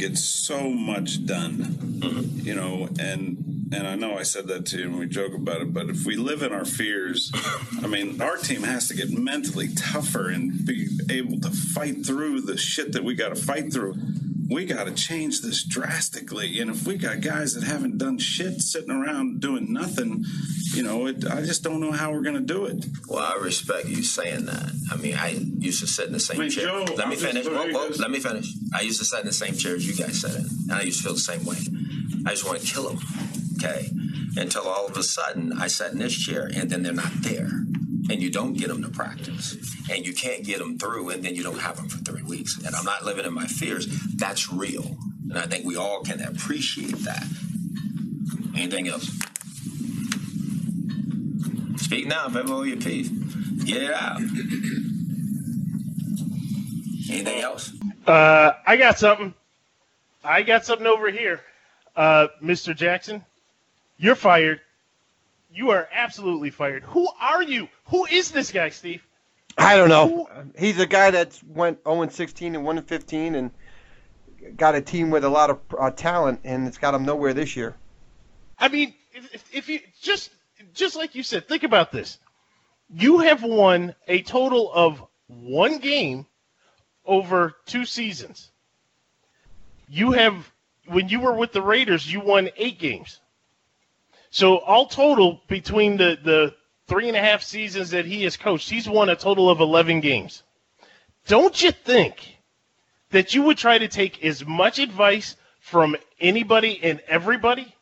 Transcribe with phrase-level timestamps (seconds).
[0.00, 2.40] get so much done, mm-hmm.
[2.40, 5.60] you know, and and I know I said that to you and we joke about
[5.60, 7.30] it, but if we live in our fears,
[7.82, 12.40] I mean, our team has to get mentally tougher and be able to fight through
[12.40, 13.94] the shit that we got to fight through.
[14.48, 16.58] We got to change this drastically.
[16.58, 20.24] And if we got guys that haven't done shit sitting around doing nothing,
[20.74, 22.84] you know, it, I just don't know how we're going to do it.
[23.08, 24.70] Well, I respect you saying that.
[24.92, 26.66] I mean, I used to sit in the same I mean, chair.
[26.66, 27.46] Joe, let me I'm just finish.
[27.46, 28.52] Whoa, whoa, let me finish.
[28.74, 30.82] I used to sit in the same chair as you guys sat in, and I
[30.82, 31.56] used to feel the same way.
[32.26, 33.00] I just want to kill them.
[33.56, 33.90] Okay,
[34.36, 37.50] until all of a sudden I sat in this chair, and then they're not there,
[38.10, 39.56] and you don't get them to practice,
[39.90, 42.58] and you can't get them through, and then you don't have them for three weeks.
[42.64, 43.86] And I'm not living in my fears.
[44.16, 44.96] That's real,
[45.28, 47.24] and I think we all can appreciate that.
[48.54, 49.10] Anything else?
[51.90, 53.08] Speak now, if ever hold your peace.
[53.08, 54.20] Get it out.
[57.10, 57.72] Anything else?
[58.06, 59.34] Uh, I got something.
[60.22, 61.40] I got something over here.
[61.96, 62.76] Uh, Mr.
[62.76, 63.24] Jackson,
[63.98, 64.60] you're fired.
[65.52, 66.84] You are absolutely fired.
[66.84, 67.66] Who are you?
[67.86, 69.02] Who is this guy, Steve?
[69.58, 70.28] I don't know.
[70.32, 73.50] Who- He's a guy that went 0 16 and 1 15 and
[74.56, 77.56] got a team with a lot of uh, talent, and it's got him nowhere this
[77.56, 77.74] year.
[78.60, 79.79] I mean, if, if- if you just
[80.90, 82.18] just like you said, think about this.
[82.92, 86.26] You have won a total of one game
[87.04, 88.50] over two seasons.
[89.88, 90.50] You have
[90.86, 93.20] when you were with the Raiders, you won eight games.
[94.30, 96.56] So all total between the the
[96.88, 100.00] three and a half seasons that he has coached, he's won a total of eleven
[100.00, 100.42] games.
[101.28, 102.36] Don't you think
[103.10, 107.76] that you would try to take as much advice from anybody and everybody?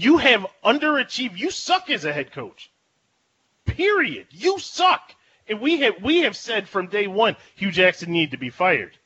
[0.00, 1.36] You have underachieved.
[1.36, 2.70] You suck as a head coach.
[3.66, 4.28] Period.
[4.30, 5.14] You suck.
[5.46, 8.96] And we have we have said from day one, Hue Jackson needed to be fired.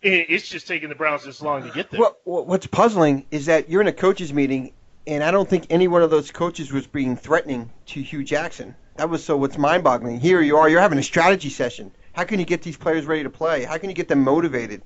[0.00, 2.00] It's just taking the Browns this long to get there.
[2.00, 4.72] What- what's puzzling is that you're in a coaches meeting,
[5.06, 8.76] and I don't think any one of those coaches was being threatening to Hue Jackson.
[8.96, 10.20] That was so what's mind-boggling.
[10.20, 11.90] Here you are, you're having a strategy session.
[12.12, 13.64] How can you get these players ready to play?
[13.64, 14.82] How can you get them motivated?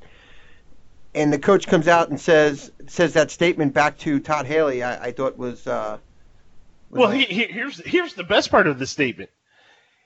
[1.19, 4.85] And the coach comes out and says says that statement back to Todd Haley.
[4.85, 5.99] I, I thought was uh,
[6.91, 9.29] was Well, he, he, here's here's the best part of the statement.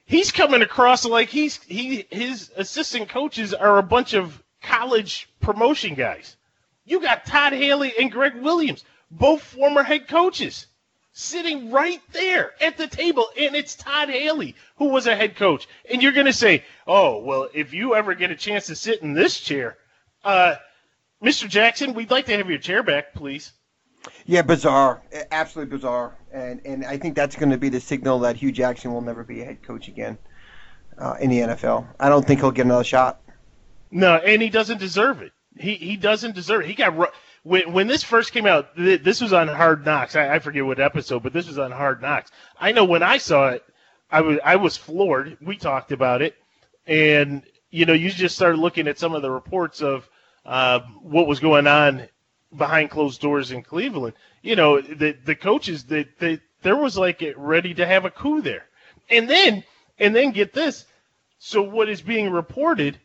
[0.07, 5.97] He's coming across like he's he his assistant coaches are a bunch of college promotion
[5.97, 6.37] guys.
[6.87, 10.67] You got Todd Haley and Gregg Williams, both former head coaches,
[11.13, 15.69] sitting right there at the table, and it's Todd Haley who was a head coach.
[15.91, 19.03] And you're going to say, "Oh, well, if you ever get a chance to sit
[19.03, 19.77] in this chair,
[20.25, 20.55] uh,
[21.23, 21.49] Mr.
[21.49, 23.53] Jackson, we'd like to have your chair back, please."
[24.27, 28.37] Yeah, bizarre, absolutely bizarre, and and I think that's going to be the signal that
[28.37, 30.19] Hue Jackson will never be a head coach again
[30.99, 31.87] uh, in the NFL.
[32.01, 33.21] I don't think he'll get another shot.
[33.91, 35.33] No, and he doesn't deserve it.
[35.57, 36.69] He he doesn't deserve it.
[36.69, 37.13] He got
[37.43, 38.75] when when this first came out.
[38.75, 40.17] Th- this was on Hard Knocks.
[40.17, 42.31] I, I forget what episode, but this was on Hard Knocks.
[42.59, 43.65] I know when I saw it,
[44.11, 45.37] I was I was floored.
[45.41, 46.37] We talked about it,
[46.87, 50.09] and you know, you just started looking at some of the reports of
[50.45, 52.09] uh, what was going on
[52.57, 54.15] behind closed doors in Cleveland.
[54.43, 58.11] You know, the the coaches that they, there was like it ready to have a
[58.11, 58.67] coup there,
[59.09, 59.65] and then
[59.99, 60.85] and then get this.
[61.39, 62.99] So what is being reported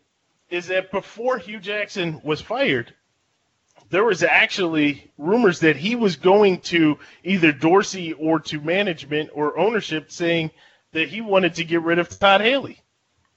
[0.50, 2.94] is that before Hue Jackson was fired,
[3.90, 9.58] there was actually rumors that he was going to either Dorsey or to management or
[9.58, 10.52] ownership saying
[10.92, 12.80] that he wanted to get rid of Todd Haley.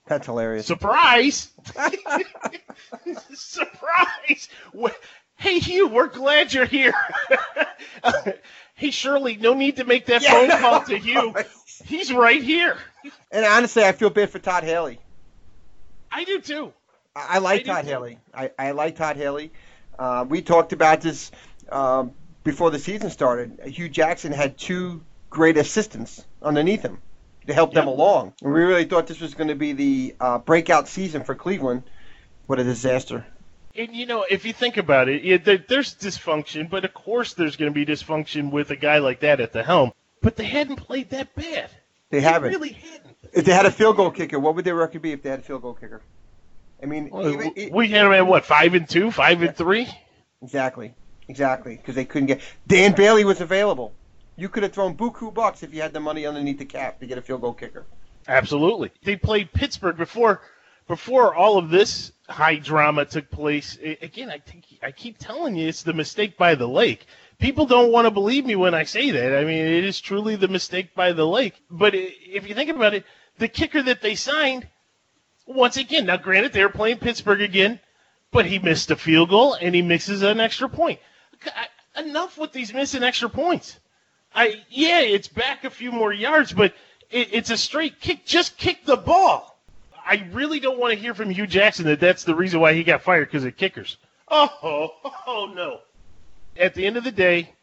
[0.07, 0.65] That's hilarious.
[0.65, 1.51] Surprise!
[3.33, 4.49] Surprise!
[5.37, 6.93] Hey Hue, we're glad you're here.
[8.75, 11.33] hey Shirley, no need to make that phone call to Hue.
[11.85, 12.77] He's right here.
[13.31, 14.99] And honestly, I feel bad for Todd Haley.
[16.11, 16.73] I do too.
[17.15, 17.85] I, I like I Todd.
[17.85, 18.17] Haley.
[18.33, 19.51] I, I like Todd Haley.
[19.97, 21.31] Uh, we talked about this
[21.71, 22.11] um,
[22.43, 23.59] before the season started.
[23.65, 27.01] Hue Jackson had two great assistants underneath him
[27.47, 28.33] to help them along.
[28.41, 31.83] And we really thought this was going to be the uh, breakout season for Cleveland.
[32.47, 33.25] What a disaster.
[33.75, 37.33] And you know, if you think about it, it there, there's dysfunction, but of course
[37.33, 39.93] there's going to be dysfunction with a guy like that at the helm.
[40.21, 41.69] But they hadn't played that bad.
[42.09, 42.51] They haven't.
[42.51, 43.15] really hadn't.
[43.33, 45.39] If they had a field goal kicker, what would their record be if they had
[45.39, 46.01] a field goal kicker?
[46.83, 49.87] I mean, even- e- we had them at what five and two, five and three.
[50.41, 50.93] exactly,
[51.29, 52.41] exactly, because they couldn't get.
[52.67, 53.93] Dan Bailey was available.
[54.35, 57.05] You could have thrown buku bucks if you had the money underneath the cap to
[57.05, 57.85] get a field goal kicker.
[58.27, 58.91] Absolutely.
[59.03, 60.41] They played Pittsburgh before
[60.87, 63.77] before all of this high drama took place.
[64.01, 67.05] Again, I think I keep telling you it's the mistake by the lake.
[67.39, 69.37] People don't want to believe me when I say that.
[69.37, 71.61] I mean, it is truly the mistake by the lake.
[71.69, 73.05] But if you think about it,
[73.37, 74.67] the kicker that they signed,
[75.45, 77.79] once again, now granted they were playing Pittsburgh again,
[78.31, 80.99] but he missed a field goal and he misses an extra point.
[81.97, 83.79] Enough with these missing extra points.
[84.33, 86.73] I yeah, it's back a few more yards, but
[87.09, 88.25] it, it's a straight kick.
[88.25, 89.59] Just kick the ball.
[90.05, 92.83] I really don't want to hear from Hue Jackson that that's the reason why he
[92.83, 93.97] got fired because of kickers.
[94.27, 94.95] Oh,
[95.27, 95.79] oh no.
[96.57, 97.53] At the end of the day,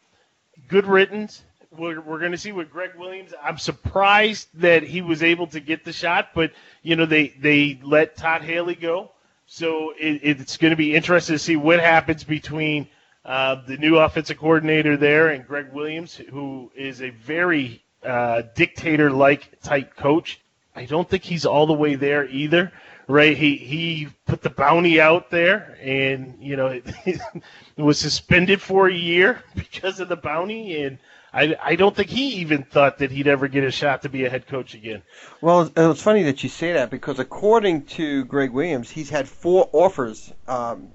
[0.68, 1.42] good riddance.
[1.76, 3.34] We're, we're going to see what Gregg Williams.
[3.42, 7.78] I'm surprised that he was able to get the shot, but you know they they
[7.82, 9.10] let Todd Haley go,
[9.46, 12.88] so it, it's going to be interesting to see what happens between
[13.28, 19.60] uh, the new offensive coordinator there and Gregg Williams, who is a very uh, dictator-like
[19.60, 20.40] type coach.
[20.74, 22.72] I don't think he's all the way there either.
[23.06, 23.36] Right?
[23.36, 26.84] He he put the bounty out there, and you know it
[27.76, 30.98] was suspended for a year because of the bounty, and
[31.32, 34.24] I I don't think he even thought that he'd ever get a shot to be
[34.24, 35.02] a head coach again.
[35.40, 39.70] Well, it's funny that you say that because according to Gregg Williams, he's had four
[39.72, 40.88] offers um,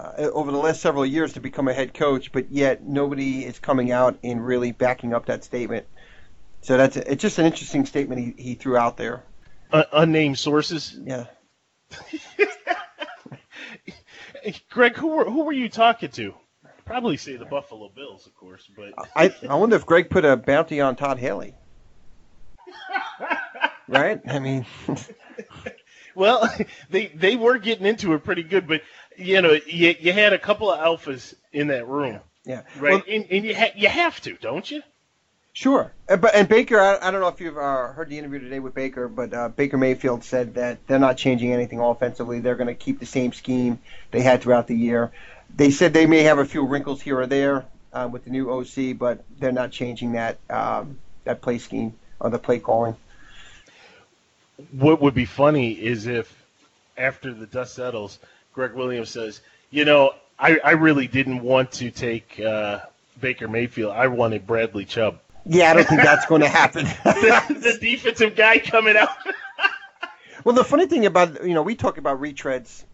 [0.00, 3.58] uh, over the last several years to become a head coach, but yet nobody is
[3.58, 5.86] coming out and really backing up that statement.
[6.62, 9.22] So that's it's just an interesting statement he, he threw out there.
[9.72, 10.98] Uh, unnamed sources.
[11.02, 11.26] Yeah.
[14.70, 16.34] Gregg, who were who were you talking to?
[16.84, 20.36] Probably say the Buffalo Bills, of course, but I I wonder if Gregg put a
[20.36, 21.54] bounty on Todd Haley.
[23.88, 24.20] right?
[24.26, 24.66] I mean,
[26.14, 26.52] well,
[26.90, 28.82] they they were getting into it pretty good, but
[29.16, 32.20] you know, you, you had a couple of alphas in that room.
[32.44, 32.62] Yeah.
[32.78, 32.92] Right.
[32.92, 34.82] Well, and, and you ha- you have to, don't you?
[35.52, 38.38] Sure, uh, but and Baker, I, I don't know if you've uh, heard the interview
[38.38, 42.38] today with Baker, but uh, Baker Mayfield said that they're not changing anything offensively.
[42.38, 43.80] They're going to keep the same scheme
[44.12, 45.10] they had throughout the year.
[45.54, 48.48] They said they may have a few wrinkles here or there uh, with the new
[48.48, 52.96] OC, but they're not changing that um, that play scheme or the play calling.
[54.70, 56.32] What would be funny is if
[56.96, 58.20] after the dust settles,
[58.60, 59.40] Gregg Williams says,
[59.70, 62.80] "You know, I, I really didn't want to take uh,
[63.18, 63.92] Baker Mayfield.
[63.92, 66.84] I wanted Bradley Chubb." Yeah, I don't think that's going to happen.
[67.04, 69.08] the, the defensive guy coming out.
[70.44, 72.84] well, the funny thing about you know we talk about retreads,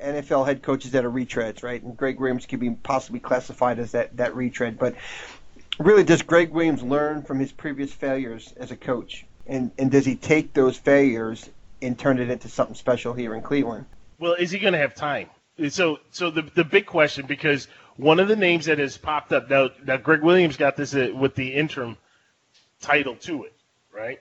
[0.00, 1.82] NFL head coaches that are retreads, right?
[1.82, 4.94] And Gregg Williams could be possibly classified as that that retread, but
[5.80, 10.06] really, does Gregg Williams learn from his previous failures as a coach, and and does
[10.06, 11.50] he take those failures
[11.82, 13.86] and turn it into something special here in Cleveland?
[14.18, 15.28] Well, is he going to have time?
[15.70, 17.66] So, so the the big question because
[17.96, 21.10] one of the names that has popped up now, now Gregg Williams got this uh,
[21.14, 21.96] with the interim
[22.80, 23.54] title to it,
[23.92, 24.20] right?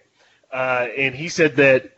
[0.51, 1.91] Uh, and he said that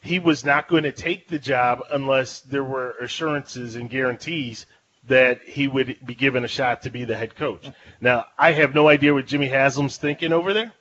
[0.00, 4.66] he was not going to take the job unless there were assurances and guarantees
[5.08, 7.68] that he would be given a shot to be the head coach.
[8.00, 10.72] Now, I have no idea what Jimmy Haslam's thinking over there,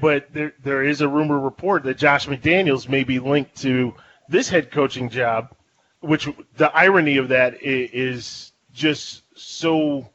[0.00, 3.94] but there there is a rumor report that Josh McDaniels may be linked to
[4.28, 5.54] this head coaching job,
[6.00, 10.08] which the irony of that is just so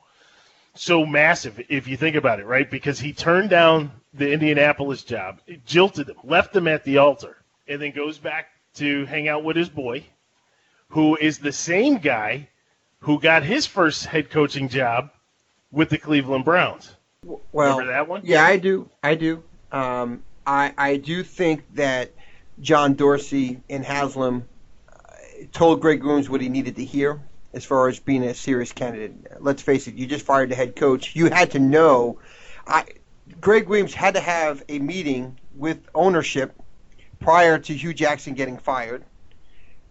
[0.75, 2.69] so massive if you think about it, right?
[2.69, 7.37] Because he turned down the Indianapolis job, jilted them, left them at the altar,
[7.67, 10.03] and then goes back to hang out with his boy,
[10.89, 12.47] who is the same guy
[12.99, 15.11] who got his first head coaching job
[15.71, 16.95] with the Cleveland Browns.
[17.23, 17.41] Well,
[17.77, 18.21] Remember that one?
[18.23, 18.89] Yeah, I do.
[19.03, 19.43] I do.
[19.71, 22.11] Um, I I do think that
[22.59, 24.47] John Dorsey and Haslam
[25.51, 27.21] told Gregg Williams what he needed to hear
[27.53, 29.13] as far as being a serious candidate.
[29.39, 31.15] Let's face it, you just fired the head coach.
[31.15, 32.19] You had to know.
[32.65, 32.85] I,
[33.39, 36.53] Gregg Williams had to have a meeting with ownership
[37.19, 39.05] prior to Hue Jackson getting fired.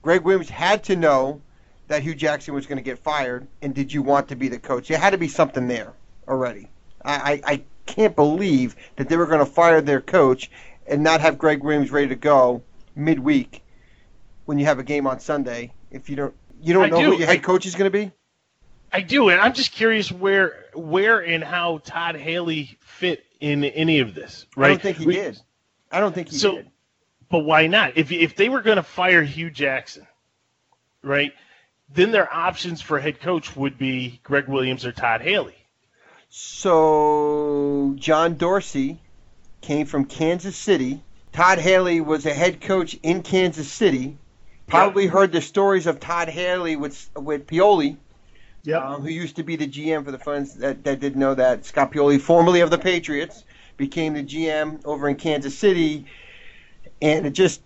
[0.03, 1.41] Gregg Williams had to know
[1.89, 4.59] that Hue Jackson was going to get fired, and did you want to be the
[4.59, 4.89] coach?
[4.89, 5.93] There had to be something there
[6.27, 6.69] already.
[7.05, 7.15] I,
[7.47, 10.51] I, I can't believe that they were going to fire their coach
[10.87, 12.63] and not have Gregg Williams ready to go
[12.95, 13.63] midweek
[14.53, 17.05] when you have a game on Sunday if you don't you don't I know do.
[17.13, 18.13] who your head I- coach is going to be?
[18.93, 24.01] I do, and I'm just curious where where and how Todd Haley fit in any
[24.01, 24.45] of this.
[24.55, 24.67] Right?
[24.67, 25.41] I don't think he We- did.
[25.91, 26.71] I don't think he So- did.
[27.31, 27.97] But why not?
[27.97, 30.07] If if they were going to fire Hue Jackson,
[31.01, 31.33] right?
[31.89, 35.57] Then their options for head coach would be Gregg Williams or Todd Haley.
[36.29, 39.01] So John Dorsey
[39.63, 41.01] came from Kansas City.
[41.33, 44.19] Todd Haley was a head coach in Kansas City.
[44.73, 47.99] Probably heard the stories of Todd Haley with with Pioli,
[48.95, 51.67] um, who used to be the GM for the fans that, that didn't know that.
[51.67, 53.45] Scott Pioli, formerly of the Patriots,
[53.77, 56.07] became the GM over in Kansas City,
[57.03, 57.61] and it just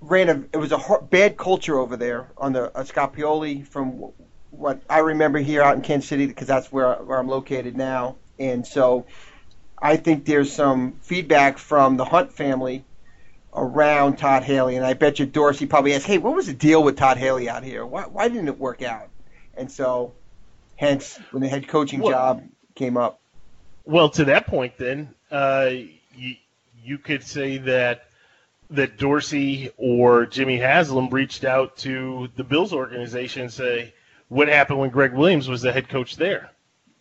[0.00, 0.44] ran a.
[0.52, 4.10] It was a hor- bad culture over there on the uh, Scott Pioli from
[4.50, 8.16] what I remember here out in Kansas City because that's where where I'm located now,
[8.38, 9.06] and so
[9.80, 12.84] I think there's some feedback from the Hunt family
[13.54, 16.82] around Todd Haley, and I bet you Dorsey probably asked, "Hey, what was the deal
[16.82, 17.84] with Todd Haley out here?
[17.84, 19.08] Why, why didn't it work out?"
[19.56, 20.12] And so,
[20.76, 22.42] hence, when the head coaching Well- job
[22.74, 23.20] came up,
[23.84, 25.70] Well, to that point, then uh,
[26.14, 26.36] you,
[26.84, 28.04] you could say that
[28.70, 33.94] that Dorsey or Jimmy Haslam reached out to the Bills organization and say,
[34.28, 36.50] "What happened when Gregg Williams was the head coach there?"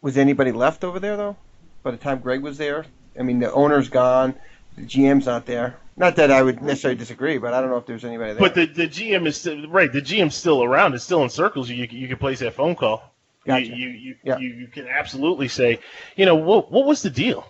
[0.01, 1.36] was anybody left over there though?
[1.84, 2.86] By the time Gregg was there,
[3.20, 4.36] I mean, the owner's gone,
[4.77, 5.75] the GM's not there.
[6.00, 8.39] Not that I would necessarily disagree, but I don't know if there's anybody there.
[8.39, 9.92] But the, the GM is still right.
[9.92, 10.94] The GM's still around.
[10.94, 11.70] It's still in circles.
[11.70, 13.12] You you can place that phone call.
[13.46, 13.66] Gotcha.
[13.66, 14.38] You you you, Yeah.
[14.38, 15.80] you you can absolutely say,
[16.16, 17.48] you know, what what was the deal?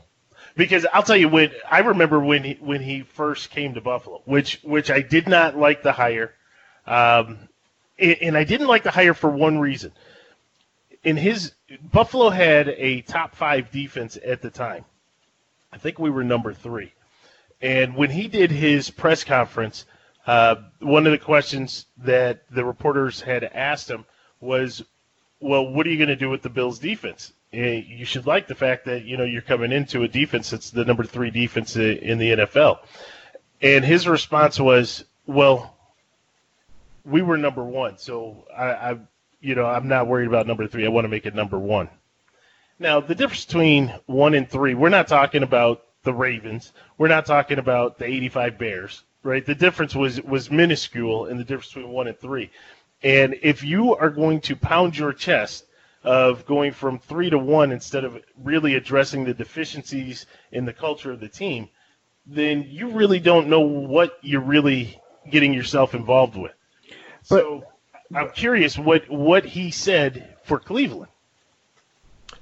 [0.56, 4.22] Because I'll tell you when I remember when he when he first came to Buffalo,
[4.24, 6.34] which which I did not like the hire,
[6.86, 7.50] um,
[8.00, 9.92] and, and I didn't like the hire for one reason.
[11.04, 11.51] In his
[11.92, 14.86] Buffalo had a top five defense at the time.
[15.74, 16.94] I think we were number three.
[17.62, 19.86] And when he did his press conference,
[20.28, 24.06] uh, one of the questions that the reporters had asked him
[24.40, 24.84] was,
[25.40, 27.34] "Well, what are you going to do with the Bills' defense?
[27.54, 30.70] Eh, You should like the fact that you know you're coming into a defense that's
[30.70, 32.80] the number three defense in the NFL."
[33.62, 35.76] And his response was, "Well,
[37.06, 38.98] we were number one, so I, I
[39.40, 40.86] you know, I'm not worried about number three.
[40.86, 41.90] I want to make it number one."
[42.80, 46.74] Now, the difference between one and three, we're not talking about the Ravens.
[46.98, 49.46] We're not talking about the 85 Bears, right?
[49.46, 52.51] The difference was was minuscule in the difference between one and three.
[53.04, 55.66] And if you are going to pound your chest
[56.04, 61.12] of going from three to one instead of really addressing the deficiencies in the culture
[61.12, 61.70] of the team,
[62.25, 65.00] then you really don't know what you're really
[65.30, 66.54] getting yourself involved with.
[67.22, 67.63] so
[68.16, 71.12] I'm curious what what he said for Cleveland.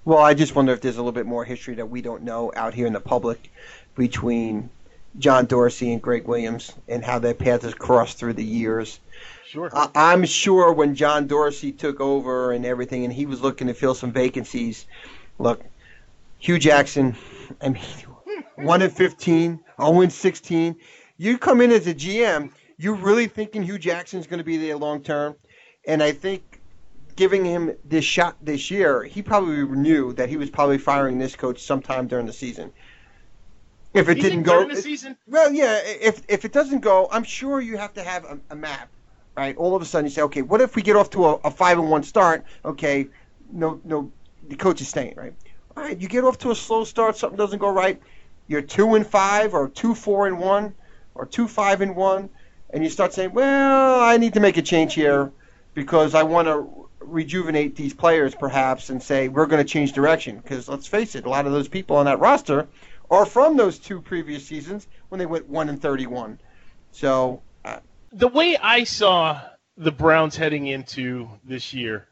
[0.06, 2.52] Well, I just wonder if there's a little bit more history that we don't know
[2.56, 3.52] out here in the public
[3.96, 4.70] between
[5.18, 9.00] John Dorsey and Gregg Williams and how their paths has crossed through the years.
[9.48, 9.72] Sure.
[9.74, 13.74] I, I'm sure when John Dorsey took over and everything, and he was looking to
[13.74, 14.86] fill some vacancies.
[15.40, 15.64] Look,
[16.38, 17.16] Hue Jackson,
[17.60, 17.84] I mean,
[18.58, 20.76] one in 15, 0 in 16.
[21.18, 24.78] You come in as a GM, you're really thinking Hue Jackson's going to be there
[24.78, 25.36] long term,
[25.88, 26.55] and I think
[27.16, 31.36] giving him this shot this year, he probably knew that he was probably firing this
[31.36, 32.72] coach sometime during the season.
[33.94, 35.18] If it didn't go, during the season.
[35.26, 35.80] well, yeah.
[35.84, 38.90] If if it doesn't go, I'm sure you have to have a, a map,
[39.38, 39.56] right?
[39.56, 41.52] All of a sudden, you say, okay, what if we get off to a, a
[41.52, 42.44] five and one start?
[42.66, 43.08] Okay,
[43.52, 44.12] no, no,
[44.50, 45.34] the coach is staying, right?
[45.78, 48.02] All right, you get off to a slow start, something doesn't go right.
[48.48, 50.74] You're two and five, or two four and one,
[51.14, 52.30] or two five and one,
[52.72, 55.32] and you start saying, well, I need to make a change here
[55.74, 60.38] because I want to rejuvenate these players, perhaps, and say we're going to change direction.
[60.38, 62.68] Because let's face it, a lot of those people on that roster
[63.10, 66.40] are from those two previous seasons when they went one and thirty-one.
[66.92, 67.80] So uh,
[68.12, 69.42] the way I saw
[69.78, 72.08] the Browns heading into this year,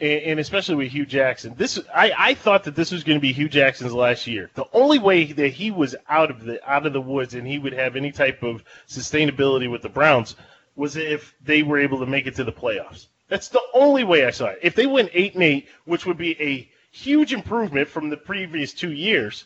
[0.00, 3.22] and, and especially with Hue Jackson, this I, I thought that this was going to
[3.22, 4.50] be Hue Jackson's last year.
[4.54, 7.58] The only way that he was out of the out of the woods and he
[7.58, 10.34] would have any type of sustainability with the Browns
[10.74, 13.08] was if they were able to make it to the playoffs.
[13.28, 14.58] That's the only way I saw it.
[14.62, 18.72] If they went eight and eight, which would be a huge improvement from the previous
[18.72, 19.44] two years,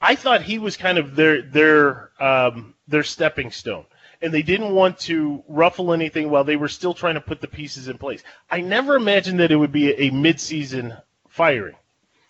[0.00, 3.84] I thought he was kind of their their um, their stepping stone,
[4.22, 7.48] and they didn't want to ruffle anything while they were still trying to put the
[7.48, 8.22] pieces in place.
[8.50, 10.96] I never imagined that it would be a mid-season
[11.28, 11.76] firing,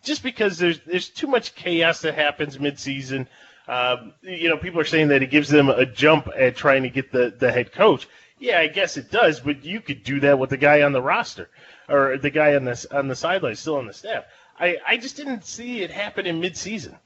[0.02, 3.26] just because there's there's too much chaos that happens midseason.
[3.68, 6.90] Um, you know, people are saying that it gives them a jump at trying to
[6.90, 8.08] get the the head coach.
[8.38, 11.02] Yeah, I guess it does, but you could do that with the guy on the
[11.02, 11.48] roster
[11.88, 14.24] or the guy on the on the sideline, still on the staff.
[14.60, 16.96] I, I just didn't see it happen in mid-season.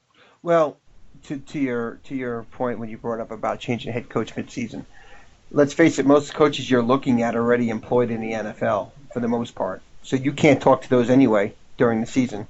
[0.41, 0.77] Well,
[1.25, 4.85] to, to your to your point when you brought up about changing head coach midseason,
[5.51, 9.19] let's face it, most coaches you're looking at are already employed in the NFL for
[9.19, 12.47] the most part, so you can't talk to those anyway during the season.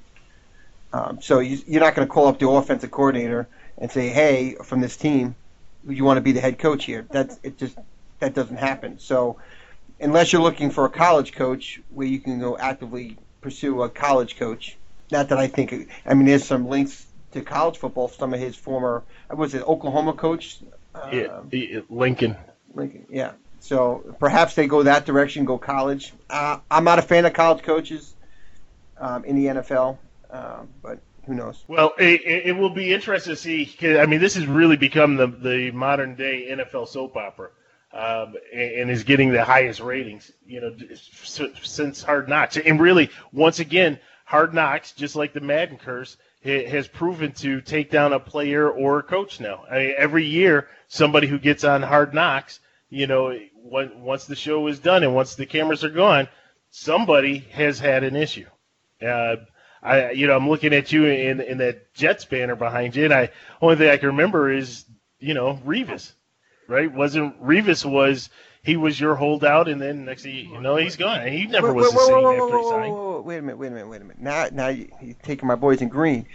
[0.92, 3.48] Um, so you, you're not going to call up the offensive coordinator
[3.78, 5.36] and say, "Hey, from this team,
[5.88, 7.58] you want to be the head coach here?" That's it.
[7.58, 7.78] Just
[8.24, 8.98] that doesn't happen.
[9.00, 9.38] So
[10.00, 14.38] unless you're looking for a college coach where you can go actively pursue a college
[14.38, 14.77] coach.
[15.12, 15.92] Not that I think.
[16.06, 18.08] I mean, there's some links to college football.
[18.08, 20.60] Some of his former, was it Oklahoma coach?
[21.12, 21.51] Yeah, Um,
[21.89, 22.38] Lincoln.
[22.74, 23.34] Lincoln, yeah.
[23.60, 26.13] So perhaps they go that direction, go college.
[26.30, 28.13] Uh, I'm not a fan of college coaches
[28.98, 29.98] um, in the NFL,
[30.32, 31.63] um, but who knows?
[31.68, 33.65] Well, it, it it will be interesting to see.
[33.65, 37.50] 'cause, I mean, this has really become the the modern day NFL soap opera,
[37.94, 40.32] um, and, is getting the highest ratings.
[40.46, 40.76] You know,
[41.62, 46.88] since Hard Knocks, and really, once again, Hard Knocks, just like the Madden curse, has
[46.88, 49.64] proven to take down a player or a coach now.
[49.70, 52.60] I mean, every year, somebody who gets on Hard Knocks,
[52.90, 56.28] you know, once the show is done and once the cameras are gone,
[56.70, 58.46] somebody has had an issue.
[59.02, 59.38] Uh,
[59.82, 63.14] I, you know, I'm looking at you in in that Jets banner behind you, and
[63.14, 63.32] I
[63.62, 64.86] only thing I can remember is,
[65.20, 66.14] you know, Revis,
[66.67, 66.91] right?
[66.91, 68.29] Wasn't Revis was
[68.63, 71.27] he was your holdout, and then next thing you know, he's gone.
[71.27, 72.93] He never was the Whoa, whoa, same whoa, after he signed.
[72.93, 74.22] whoa, whoa, Wait a minute, wait a minute, wait a minute.
[74.22, 76.25] Now, now you, you're taking my boys in green.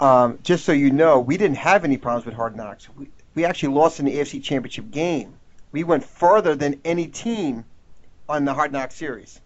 [0.00, 2.88] Um, just so you know, we didn't have any problems with Hard Knocks.
[2.96, 5.34] We, we actually lost in the AFC Championship game.
[5.72, 7.64] We went further than any team
[8.28, 9.40] on the Hard Knocks series.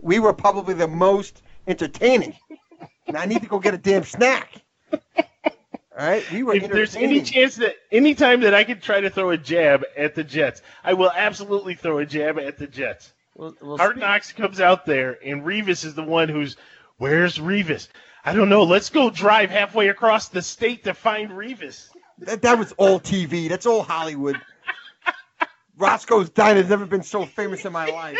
[0.00, 2.36] We were probably the most entertaining.
[3.06, 4.62] and I need to go get a damn snack.
[5.98, 9.00] All right, we were If there's any chance that any time that I could try
[9.00, 12.66] to throw a jab at the Jets, I will absolutely throw a jab at the
[12.66, 13.12] Jets.
[13.34, 16.56] Well, well, Hard speak- Knocks comes out there, and Revis is the one who's,
[16.96, 17.88] where's Revis?
[18.24, 18.62] I don't know.
[18.62, 21.90] Let's go drive halfway across the state to find Revis.
[22.18, 23.48] That, that was all TV.
[23.48, 24.40] That's all Hollywood.
[25.76, 28.18] Roscoe's Diner's never been so famous in my life.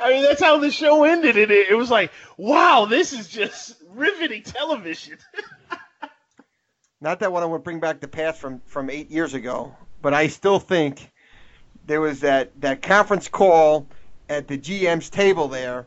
[0.00, 1.36] I mean, that's how the show ended.
[1.36, 5.18] And it, it was like, wow, this is just riveting television.
[7.00, 10.14] Not that one I to bring back the past from, from eight years ago, but
[10.14, 11.10] I still think
[11.86, 13.86] there was that, that conference call
[14.28, 15.86] at the GM's table there,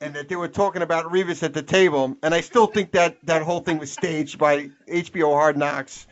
[0.00, 3.16] and that they were talking about Revis at the table, and I still think that
[3.26, 6.06] that whole thing was staged by HBO Hard Knocks,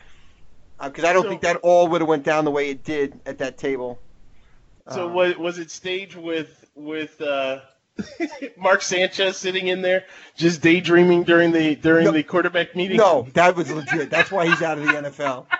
[0.79, 2.83] uh, because I don't So- think that all would have went down the way it
[2.83, 3.99] did at that table.
[4.91, 7.61] So Uh, was was it staged with with uh,
[8.57, 12.11] Mark Sanchez sitting in there just daydreaming during the during No.
[12.11, 12.97] the quarterback meeting?
[12.97, 14.09] No, that was legit.
[14.09, 15.47] That's why he's out of the NFL.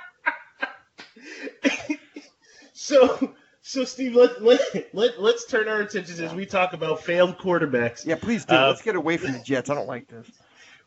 [2.74, 4.60] So so Steve, let let,
[4.94, 8.06] let let's turn our attentions as we talk about failed quarterbacks.
[8.06, 8.54] Yeah, please do.
[8.56, 9.70] Uh, Let's get away from the Jets.
[9.72, 10.28] I don't like this.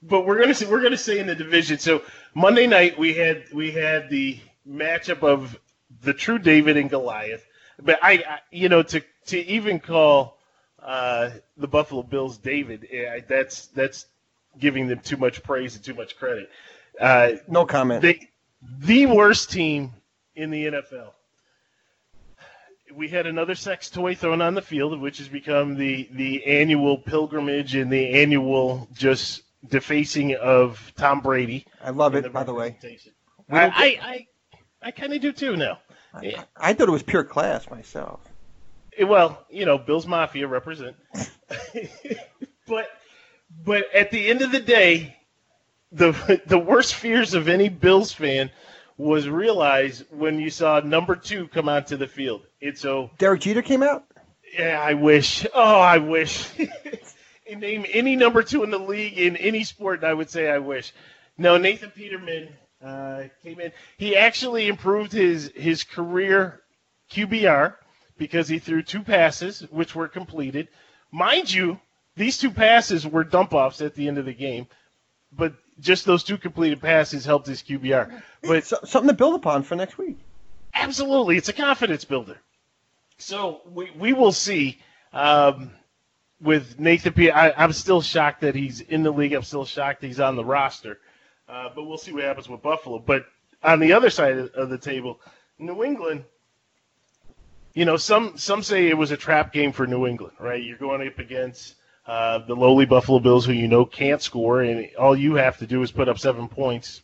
[0.02, 1.78] but we're gonna say, we're gonna say in the division.
[1.78, 2.02] So
[2.34, 5.58] Monday night we had we had the matchup of
[6.02, 7.44] the true David and Goliath.
[7.82, 10.38] But I, I you know, to to even call
[10.82, 14.06] uh, the Buffalo Bills David, eh, I- that's that's
[14.58, 16.50] giving them too much praise and too much credit.
[17.00, 18.02] Uh, No comment.
[18.02, 18.28] they,
[18.80, 19.92] the worst team
[20.34, 21.12] in the NFL.
[22.94, 26.96] We had another sex toy thrown on the field, which has become the, the annual
[26.98, 31.66] pilgrimage and the annual just defacing of Tom Brady.
[31.84, 32.78] I love it, by the way.
[33.50, 34.26] I, I, I,
[34.82, 35.78] I kind of do too now.
[36.22, 36.42] Yeah.
[36.56, 38.20] I thought it was pure class myself.
[38.96, 40.96] Eh, Well, you know, Bills Mafia represent.
[42.66, 42.88] but
[43.64, 45.16] but at the end of the day,
[45.92, 48.50] the the worst fears of any Bills fan
[48.96, 52.42] was realized when you saw number two come onto the field.
[52.60, 54.04] It's so Derek Jeter came out.
[54.58, 55.46] yeah, I wish.
[55.54, 56.48] Oh, I wish.
[57.48, 60.58] Name any number two in the league in any sport, and I would say I
[60.58, 60.92] wish.
[61.38, 62.48] No, Nathan Peterman
[62.84, 63.72] uh, came in.
[63.96, 66.62] He actually improved his his career
[67.10, 67.74] QBR
[68.16, 70.68] because he threw two passes, which were completed.
[71.10, 71.80] Mind you,
[72.16, 74.66] these two passes were dump offs at the end of the game,
[75.32, 78.22] but just those two completed passes helped his QBR.
[78.42, 80.18] But So, something to build upon for next week.
[80.74, 82.38] Absolutely, it's a confidence builder.
[83.18, 84.80] So we, we will see.
[85.12, 85.72] Um,
[86.40, 89.32] with Nathan P, I, I'm still shocked that he's in the league.
[89.32, 91.00] I'm still shocked he's on the roster.
[91.48, 92.98] Uh, but we'll see what happens with Buffalo.
[92.98, 93.26] But
[93.62, 95.20] on the other side of, the table,
[95.58, 96.24] New England.
[97.74, 100.62] You know, some some say it was a trap game for New England, right?
[100.62, 104.88] You're going up against uh, the lowly Buffalo Bills, who you know can't score, and
[104.98, 107.02] all you have to do is put up seven points,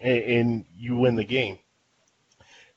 [0.00, 1.58] and, and you win the game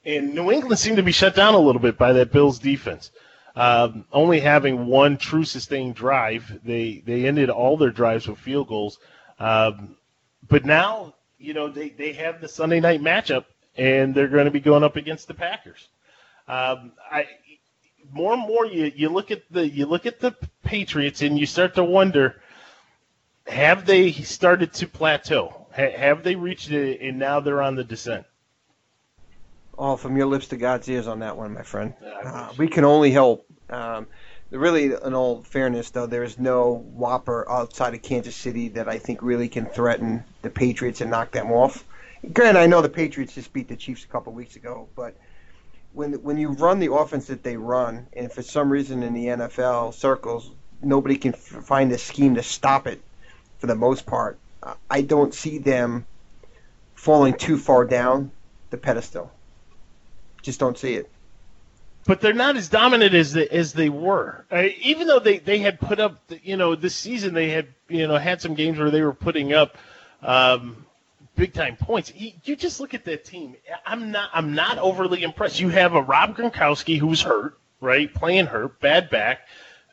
[0.06, 3.12] and New England seemed to be shut down a little bit by that Bills defense.
[3.56, 8.68] Um, only having one true sustained drive, they they ended all their drives with field
[8.68, 9.00] goals.
[9.38, 9.98] Um,
[10.50, 13.46] but now, you know, they, they have the Sunday night matchup,
[13.78, 15.88] and they're going to be going up against the Packers.
[16.48, 17.28] Um, I
[18.12, 21.46] more and more you, you look at the you look at the Patriots, and you
[21.46, 22.42] start to wonder:
[23.48, 25.68] Have they started to plateau?
[25.76, 28.26] Ha, have they reached it, and now they're on the descent?
[29.78, 31.94] Oh, from your lips to God's ears on that one, my friend.
[32.24, 33.46] Uh, we can only hope.
[33.70, 34.08] Um,
[34.52, 38.98] really, in all fairness, though, there is no whopper outside of Kansas City that I
[38.98, 41.84] think really can threaten the Patriots and knock them off.
[42.34, 45.16] Granted, I know the Patriots just beat the Chiefs a couple weeks ago, but
[45.94, 49.28] when when you run the offense that they run, and for some reason in the
[49.28, 53.02] NFL circles, nobody can f- find a scheme to stop it
[53.60, 54.38] for the most part,
[54.90, 56.06] I don't see them
[56.96, 58.32] falling too far down
[58.70, 59.32] the pedestal.
[60.42, 61.10] Just don't see it.
[62.10, 64.44] But they're not as dominant as they, as they were.
[64.52, 68.08] Uh, even though they, they had put up, you know, this season they had you
[68.08, 69.78] know had some games where they were putting up
[70.24, 70.88] um,
[71.36, 72.12] big time points.
[72.16, 73.56] You, you just look at that team.
[73.86, 75.60] I'm not I'm not overly impressed.
[75.60, 79.42] You have a Rob Gronkowski who's hurt, right, playing hurt, bad back,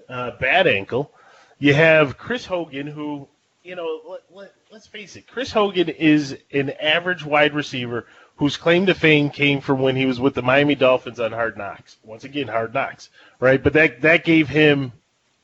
[0.08, 1.12] uh, bad ankle.
[1.58, 3.28] You have Chris Hogan who,
[3.62, 8.56] you know, let, let, let's face it, Chris Hogan is an average wide receiver whose
[8.56, 11.96] claim to fame came from when he was with the Miami Dolphins on Hard Knocks.
[12.04, 13.08] Once again, Hard Knocks,
[13.40, 13.62] right?
[13.62, 14.92] But that that gave him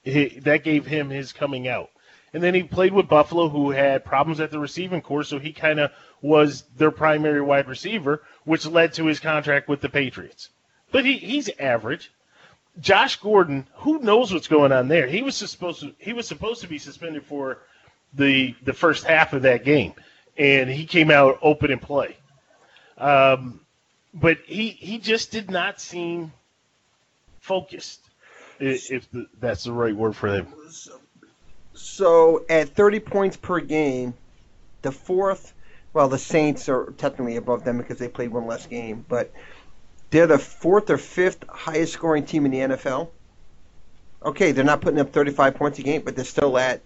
[0.05, 1.91] that gave him his coming out.
[2.35, 5.53] And then he played with Buffalo, who had problems at the receiving corps, so he
[5.53, 5.91] kind of
[6.23, 10.49] was their primary wide receiver, which led to his contract with the Patriots.
[10.91, 12.11] But he, he's average.
[12.81, 15.07] Josh Gordon, who knows what's going on there?
[15.07, 17.59] He was supposed to he was supposed to be suspended for
[18.15, 19.93] the the first half of that game,
[20.39, 22.17] and he came out open and play.
[23.03, 23.61] Um,
[24.15, 26.33] but he he just did not seem
[27.41, 28.01] focused,
[28.61, 30.47] if the, that's the right word for him.
[31.75, 34.15] So at 30 points per game,
[34.83, 35.53] the fourth,
[35.93, 39.33] well, the Saints are technically above them because they played one less game, but
[40.11, 43.09] they're the fourth or fifth highest scoring team in the NFL.
[44.25, 46.83] Okay, they're not putting up 35 points a game, but they're still at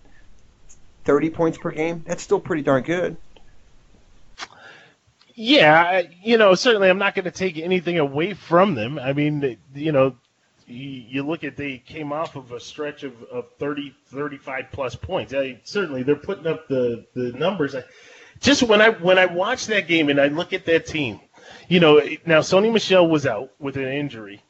[1.05, 2.05] 30 points per game.
[2.07, 3.19] That's still pretty darn good.
[5.39, 8.99] Yeah, you know, certainly I'm not going to take anything away from them.
[8.99, 10.17] I mean, you know,
[10.67, 15.35] you look at they came off of a stretch of, of 30, 35 plus points.
[15.35, 17.75] I, certainly they're putting up the, the numbers.
[17.75, 17.85] I,
[18.41, 21.21] just when I when I watch that game and I look at that team,
[21.69, 24.43] you know, now Sony Michel was out with an injury.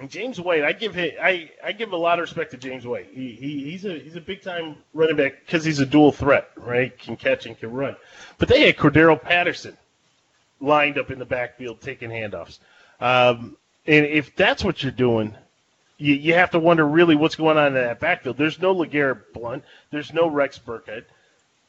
[0.00, 2.84] And James White, I give him, I, I give a lot of respect to James
[2.84, 3.10] White.
[3.12, 6.50] He, he he's a he's a big time running back because he's a dual threat,
[6.56, 6.98] right?
[6.98, 7.94] Can catch and can run.
[8.38, 9.76] But they had Cordarrelle Patterson
[10.60, 12.58] lined up in the backfield taking handoffs.
[13.00, 15.34] Um, and if that's what you're doing,
[15.98, 18.36] you, you have to wonder really what's going on in that backfield.
[18.36, 19.64] There's no LeGarrette Blunt.
[19.90, 21.04] There's no Rex Burkhead.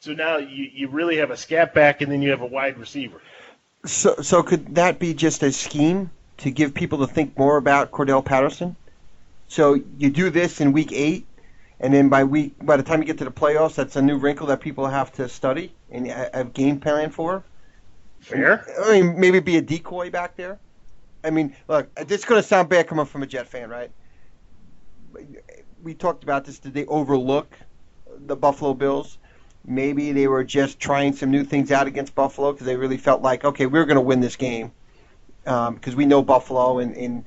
[0.00, 2.78] So now you, you really have a scat back and then you have a wide
[2.78, 3.20] receiver.
[3.84, 7.90] So, so could that be just a scheme to give people to think more about
[7.90, 8.76] Cordell Patterson?
[9.48, 11.26] So you do this in week eight,
[11.78, 14.16] and then by week by the time you get to the playoffs, that's a new
[14.16, 17.44] wrinkle that people have to study and have game plan for.
[18.22, 18.64] Fair.
[18.84, 20.58] I mean, maybe be a decoy back there.
[21.24, 23.90] I mean, look, this is going to sound bad coming from a Jet fan, right?
[25.82, 26.58] We talked about this.
[26.58, 27.56] Did they overlook
[28.26, 29.18] the Buffalo Bills?
[29.64, 33.22] Maybe they were just trying some new things out against Buffalo because they really felt
[33.22, 34.72] like, okay, we're going to win this game
[35.44, 37.24] because um, we know Buffalo, and, and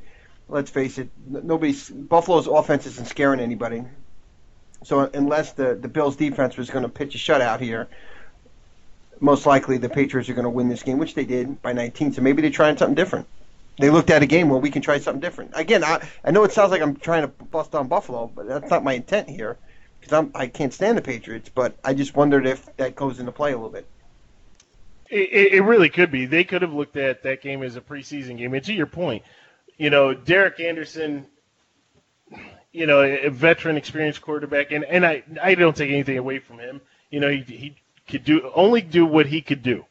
[0.47, 3.83] let's face it, nobody's Buffalo's offense isn't scaring anybody.
[4.83, 7.87] So unless the the Bills defense was going to pitch a shutout here,
[9.21, 12.13] most likely the Patriots are going to win this game, which they did by 19.
[12.13, 13.27] So maybe they're trying something different.
[13.77, 15.51] They looked at a game where we can try something different.
[15.53, 18.69] Again, I, I know it sounds like I'm trying to bust on Buffalo, but that's
[18.69, 19.57] not my intent here
[19.99, 21.49] because I'm I can't stand the Patriots.
[21.53, 23.87] But I just wondered if that goes into play a little bit.
[25.09, 26.25] It, it really could be.
[26.25, 28.53] They could have looked at that game as a preseason game.
[28.53, 29.23] And to your point,
[29.77, 31.27] you know, Derek Anderson,
[32.71, 36.59] you know, a veteran, experienced quarterback, and, and I I don't take anything away from
[36.59, 36.81] him.
[37.11, 37.75] You know, he, he
[38.07, 39.85] could do only do what he could do.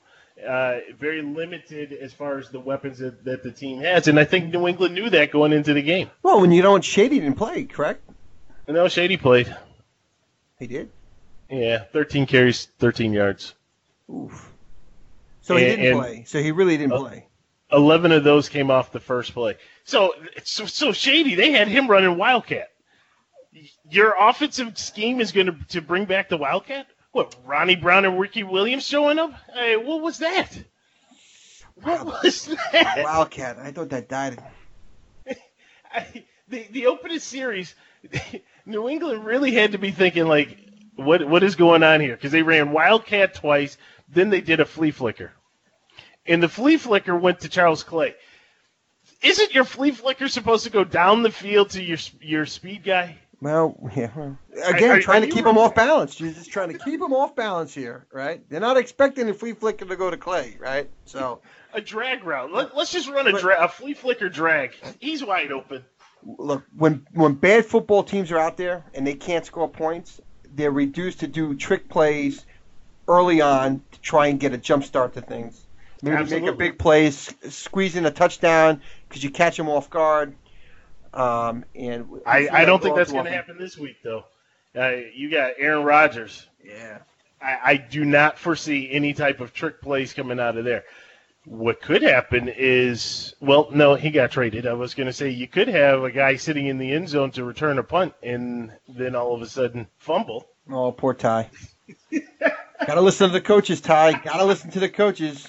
[0.47, 4.25] Uh, very limited as far as the weapons that, that, the team has, and I
[4.25, 6.11] think New England knew that going into the game.
[6.23, 8.03] Well, when you don't, Shady didn't play, correct?
[8.69, 9.55] No, Shady played.
[10.59, 10.91] He did.
[11.49, 13.55] Yeah, 13 carries, 13 yards.
[14.11, 14.53] Oof.
[15.41, 16.25] So he didn't play.
[16.27, 17.27] So he really didn't uh, play.
[17.73, 19.57] 11 of those came off the first play.
[19.85, 22.71] So, so, so Shady, they had him running Wildcat.
[23.91, 26.87] Your offensive scheme is going to to bring back the Wildcat?
[27.15, 29.33] What, Ronnie Brown and Ricky Williams showing up?
[29.55, 30.51] Hey, what was that?
[31.77, 33.03] What was that?
[33.05, 33.57] Wildcat.
[33.57, 34.43] I thought that died.
[35.95, 37.73] I, the the opening series,
[38.67, 40.59] New England really had to be thinking like,
[40.97, 42.17] what what is going on here?
[42.17, 45.31] Because they ran Wildcat twice, then they did a flea flicker,
[46.27, 48.17] and the flea flicker went to Charles Clay.
[49.23, 53.19] Isn't your flea flicker supposed to go down the field to your your speed guy?
[53.45, 54.09] Well, yeah.
[54.65, 56.19] Again, are, trying are to keep them off balance.
[56.19, 58.43] You're just trying to keep them off balance here, right?
[58.49, 60.89] They're not expecting a flea flicker to go to Clay, right?
[61.05, 61.43] So
[61.75, 62.51] a drag route.
[62.53, 64.73] Let, us just run a, dra- a flea flicker drag.
[64.99, 65.85] He's wide open.
[66.25, 70.23] Look, when when bad football teams are out there and they can't score points,
[70.55, 72.47] they're reduced to do trick plays
[73.07, 75.67] early on to try and get a jump start to things.
[76.03, 76.47] Maybe Absolutely.
[76.47, 80.35] make a big play, squeeze in a touchdown because you catch them off guard
[81.15, 84.25] um, and I, I don't think that's going to happen this week, though.
[84.77, 86.47] Uh, you got Aaron Rodgers.
[86.65, 86.99] Yeah.
[87.41, 90.85] I, I, do not foresee any type of trick plays coming out of there.
[91.45, 94.67] what could happen is, well, no, he got traded.
[94.67, 97.31] I was going to say you could have a guy sitting in the end zone
[97.33, 100.49] to return a punt, and then all of a sudden fumble.
[100.71, 101.51] Oh, poor Ty.
[102.87, 104.13] Gotta listen to the coaches, Ty.
[104.25, 105.49] Gotta listen to the coaches.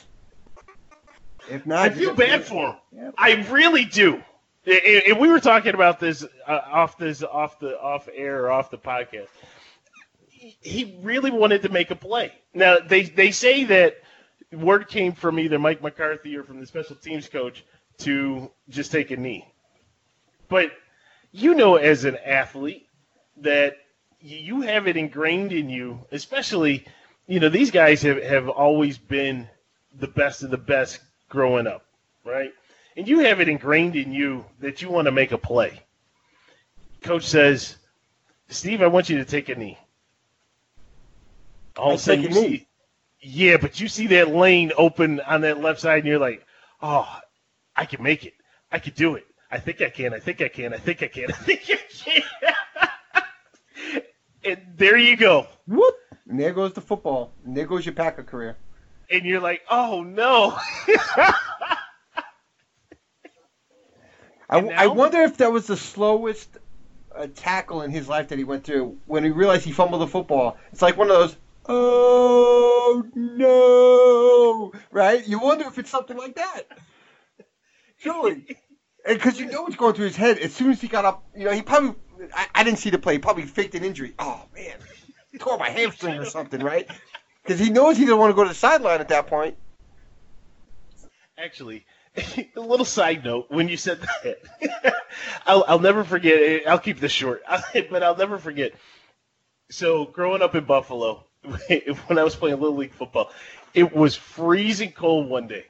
[1.49, 3.13] If not, I feel bad for him.
[3.17, 4.21] I really do.
[4.65, 8.77] And- we were talking about this uh, off this off the off air off the
[8.77, 9.27] podcast.
[10.29, 12.31] He really wanted to make a play.
[12.53, 13.97] Now they they say that
[14.51, 17.63] word came from either Mike McCarthy or from the special teams coach
[17.99, 19.47] to just take a knee.
[20.49, 20.71] But
[21.31, 22.87] you know, as an athlete,
[23.37, 23.77] that
[24.21, 26.85] you have it ingrained in you, especially,
[27.27, 29.47] you know, these guys have, have always been
[29.99, 30.99] the best of the best
[31.29, 31.85] growing up,
[32.23, 32.53] right?
[32.97, 35.81] And you have it ingrained in you that you want to make a play.
[37.01, 37.75] Coach says,
[38.47, 39.77] Steve, I want you to take a knee.
[41.77, 42.35] All of a sudden you knee.
[42.35, 42.67] see-
[43.27, 46.45] yeah, but you see that lane open on that left side, and you're like,
[46.81, 47.07] oh,
[47.75, 48.33] I can make it.
[48.71, 49.25] I can do it.
[49.49, 50.13] I think I can.
[50.13, 50.73] I think I can.
[50.73, 51.31] I think I can.
[51.31, 53.23] I think I can.
[54.43, 55.47] and there you go.
[55.65, 55.95] Whoop!
[56.29, 57.31] And there goes the football.
[57.45, 58.57] And there goes your Packer career.
[59.09, 60.57] And you're like, oh no.
[64.49, 66.57] I, And I wonder if that was the slowest
[67.15, 70.07] uh, tackle in his life that he went through when he realized he fumbled the
[70.07, 70.57] football.
[70.71, 75.25] It's like one of those, oh no, right?
[75.27, 76.63] You wonder if it's something like that.
[77.97, 78.57] Surely.
[79.07, 80.39] Because you know what's going through his head.
[80.39, 81.95] As soon as he got up, you know, he probably,
[82.33, 84.13] I, I didn't see the play, he probably faked an injury.
[84.17, 84.77] Oh, man.
[85.39, 86.89] Tore my hamstring or something, right?
[87.43, 89.57] Because he knows he doesn't want to go to the sideline at that point.
[91.37, 91.85] Actually,
[92.55, 94.95] a little side note when you said that,
[95.45, 96.67] I'll, I'll never forget.
[96.67, 98.73] I'll keep this short, but I'll never forget.
[99.69, 101.23] So, growing up in Buffalo,
[102.07, 103.31] when I was playing Little League football,
[103.73, 105.65] it was freezing cold one day.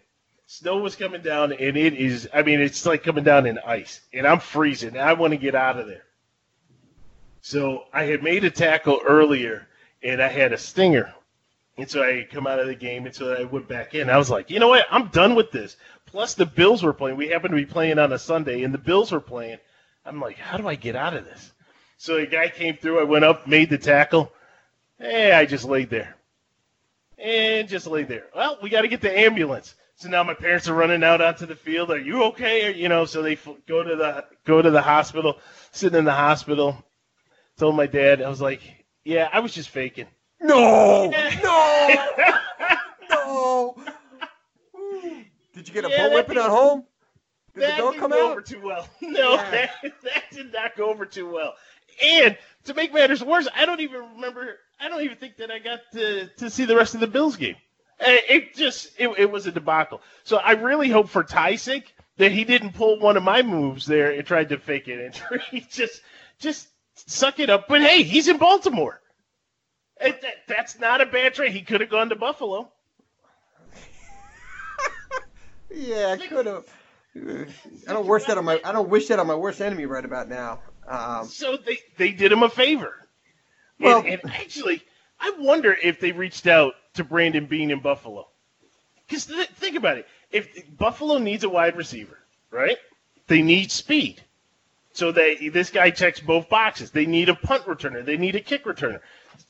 [0.47, 4.01] Snow was coming down, and it is, I mean, it's like coming down in ice,
[4.13, 6.03] and I'm freezing, and I want to get out of there.
[7.41, 9.67] So, I had made a tackle earlier,
[10.03, 11.13] and I had a stinger.
[11.78, 14.10] And so I come out of the game, and so I went back in.
[14.10, 14.86] I was like, you know what?
[14.90, 15.76] I'm done with this.
[16.06, 17.18] Plus, the Bills were playing.
[17.18, 19.58] We happened to be playing on a Sunday, and the Bills were playing.
[20.06, 21.52] I'm like, how do I get out of this?
[21.98, 23.00] So a guy came through.
[23.00, 24.32] I went up, made the tackle.
[25.00, 26.16] Hey, I just laid there.
[27.18, 28.26] And just laid there.
[28.34, 29.76] Well, we got to get the ambulance.
[29.96, 31.92] So now my parents are running out onto the field.
[31.92, 32.68] Are you okay?
[32.68, 33.36] Or, you know, so they
[33.68, 35.40] go to the go to the hospital.
[35.72, 36.84] Sitting in the hospital,
[37.58, 38.22] told my dad.
[38.22, 38.62] I was like,
[39.04, 40.08] yeah, I was just faking.
[40.41, 41.12] No!
[41.43, 42.06] No!
[43.10, 43.76] no!
[45.54, 46.86] Did you get a Yeah, butt that whipping at home?
[47.54, 48.32] Did that the dog didn't come go out?
[48.32, 48.88] over too well.
[49.02, 49.52] No, Yeah.
[49.52, 49.71] that,
[50.04, 51.54] that did not go over too well.
[52.04, 54.58] And to make matters worse, I don't even remember.
[54.80, 57.38] I don't even think that I got to to see the rest of the Bills
[57.38, 57.56] game.
[58.02, 60.02] Eh, It just it, it was a debacle.
[60.26, 63.86] So I really hope for Ty's sake that he didn't pull one of my moves
[63.86, 65.41] there and tried to fake an injury.
[65.52, 66.02] He just
[66.39, 67.67] just suck it up.
[67.69, 69.00] But hey, he's in Baltimore.
[70.01, 71.51] That, that's not a bad trade.
[71.51, 72.69] He could have gone to Buffalo.
[75.71, 76.65] Yeah, I could have.
[77.88, 78.62] I don't wish that on my.
[78.63, 80.60] I don't wish that on my worst enemy right about now.
[80.88, 83.08] Um, So they, they did him a favor.
[83.79, 84.81] Well- and, and actually,
[85.19, 88.27] I wonder if they reached out to Brandon Beane in Buffalo.
[89.08, 90.08] Because th- think about it.
[90.31, 92.17] If Buffalo needs a wide receiver,
[92.51, 92.77] right?
[93.27, 94.21] They need speed.
[94.93, 96.91] So they this guy checks both boxes.
[96.91, 98.05] They need a punt returner.
[98.05, 99.01] They need a kick returner.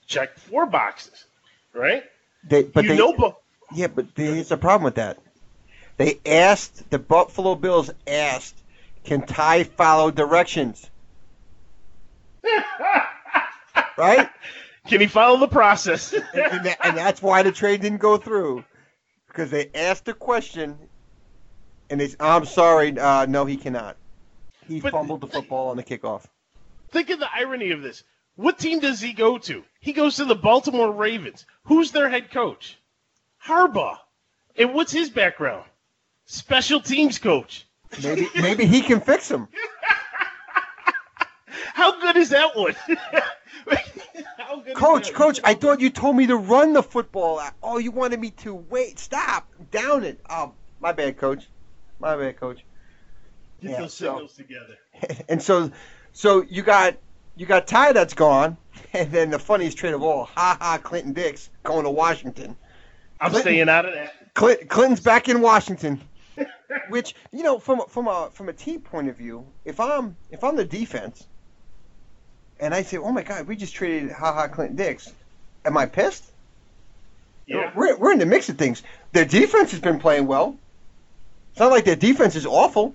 [0.07, 1.25] Check four boxes,
[1.73, 2.03] right?
[2.47, 3.33] they, but you they, know, Bu-
[3.73, 5.17] yeah, but there's a problem with that.
[5.97, 8.55] They asked the Buffalo Bills asked,
[9.03, 10.89] "Can Ty follow directions?"
[13.97, 14.29] right,
[14.87, 16.13] can he follow the process?
[16.13, 18.63] and, and that- and that's why the trade didn't go through
[19.27, 20.77] because they asked the question,
[21.89, 22.09] and they.
[22.19, 23.97] I'm sorry, uh, no, he cannot.
[24.67, 26.25] He But- fumbled the football on the kickoff.
[26.91, 28.03] Think of the irony of this.
[28.35, 29.63] What team does he go to?
[29.79, 31.45] He goes to the Baltimore Ravens.
[31.65, 32.77] Who's their head coach?
[33.45, 33.97] Harbaugh.
[34.57, 35.65] And what's his background?
[36.25, 37.65] Special teams coach.
[38.03, 39.47] Maybe maybe he can fix him.
[41.73, 42.75] How good is that one?
[44.37, 47.41] How good Coach, coach, I thought you told me to run the football.
[47.61, 48.99] Oh, you wanted me to wait.
[48.99, 49.47] Stop.
[49.71, 50.19] Down it.
[50.29, 51.47] Oh, my bad, coach.
[51.99, 52.63] My bad, coach.
[53.61, 54.77] Get Yeah, those so- signals together.
[55.29, 55.71] And so,
[56.13, 56.95] so you got
[57.35, 58.57] you got Ty that's gone,
[58.93, 62.55] and then the funniest trade of all, ha ha, Clinton Dix going to Washington.
[63.19, 64.33] I'm Clinton- staying out of that.
[64.33, 66.01] Clint, Clinton's back in Washington.
[66.89, 70.43] Which you know, from from a from a team point of view, if I'm if
[70.43, 71.25] I'm the defense,
[72.59, 75.11] and I say, oh my God, we just traded ha ha Clinton Dix,
[75.63, 76.25] am I pissed?
[77.47, 77.71] Yeah.
[77.75, 78.83] We're, we're in the mix of things.
[79.13, 80.57] Their defense has been playing well.
[81.51, 82.93] It's not like their defense is awful.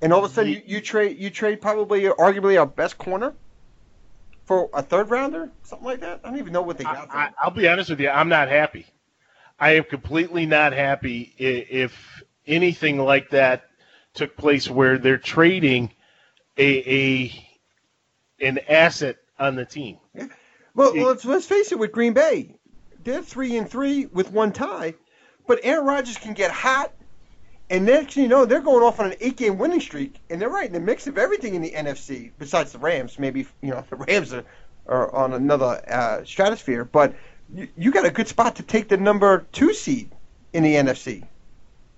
[0.00, 3.34] And all of a sudden, you, you trade you trade probably arguably our best corner
[4.44, 6.20] for a third rounder, something like that.
[6.24, 7.08] I don't even know what they got.
[7.10, 8.08] I, I, will be honest with you.
[8.08, 8.86] I'm not happy.
[9.58, 13.68] I am completely not happy if anything like that
[14.14, 15.92] took place where they're trading
[16.56, 17.48] a, a
[18.40, 19.98] an asset on the team.
[20.14, 20.28] Yeah.
[20.74, 21.78] Well, it, let's, let's face it.
[21.78, 22.54] With Green Bay,
[23.02, 24.94] they're three and three with one tie,
[25.46, 26.92] but Aaron Rodgers can get hot
[27.70, 30.66] and next you know, they're going off on an eight-game winning streak, and they're right
[30.66, 33.18] in the mix of everything in the NFC besides the Rams.
[33.18, 34.44] Maybe you know the Rams are,
[34.86, 37.14] are on another uh, stratosphere, but
[37.52, 40.10] you, you got a good spot to take the number two seed
[40.52, 41.26] in the NFC,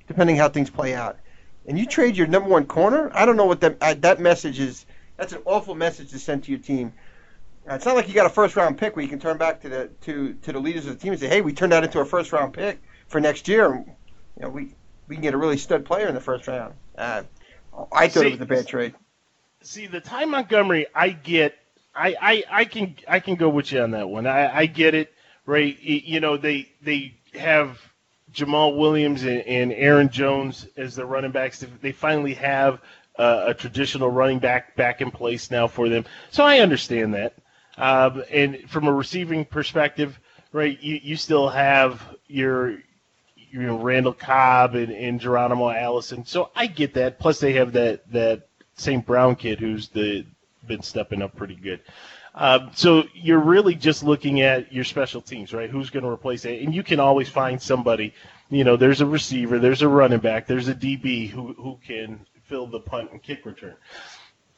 [0.08, 1.18] depending how things play out.
[1.66, 3.10] And you trade your number one corner.
[3.14, 4.86] I don't know what that uh, that message is.
[5.16, 6.92] That's an awful message to send to your team.
[7.68, 9.60] Uh, it's not like you got a first round pick where you can turn back
[9.60, 11.84] to the to to the leaders of the team and say, "Hey, we turned that
[11.84, 13.84] into a first round pick for next year."
[14.36, 14.74] You know, we
[15.10, 16.72] we can get a really stud player in the first round.
[16.96, 17.24] Uh,
[17.92, 18.94] I thought see, it was a bad trade.
[19.60, 21.56] See, the Ty Montgomery, I get.
[21.92, 24.28] I, I, I can I can go with you on that one.
[24.28, 25.12] I, I get it,
[25.44, 25.76] right?
[25.82, 27.80] You know they they have
[28.32, 31.66] Jamaal Williams and, and Aaron Jones as the running backs.
[31.82, 32.80] They finally have
[33.18, 36.04] uh, a traditional running back back in place now for them.
[36.30, 37.34] So I understand that.
[37.76, 40.20] Um, and from a receiving perspective,
[40.52, 42.78] right, you, you still have your
[43.50, 46.24] you know Randall Cobb and, and Geronimo Allison.
[46.24, 47.18] So I get that.
[47.18, 49.04] Plus they have that that St.
[49.04, 50.24] Brown kid who's the
[50.66, 51.80] been stepping up pretty good.
[52.34, 55.68] Um, so you're really just looking at your special teams, right?
[55.68, 56.62] Who's going to replace it?
[56.62, 58.14] And you can always find somebody.
[58.50, 62.20] You know, there's a receiver, there's a running back, there's a DB who who can
[62.44, 63.74] fill the punt and kick return.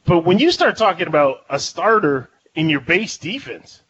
[0.05, 3.81] But when you start talking about a starter in your base defense,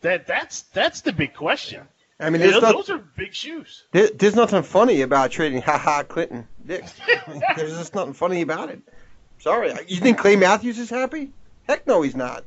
[0.00, 1.86] that that's that's the big question.
[2.18, 3.84] I mean, yeah, those, not, those, are big shoes.
[3.92, 6.94] There, there's nothing funny about trading Ha Ha Clinton Dix.
[7.56, 8.80] there's just nothing funny about it.
[9.38, 11.32] Sorry, you think Clay Matthews is happy?
[11.68, 12.44] Heck no, he's not.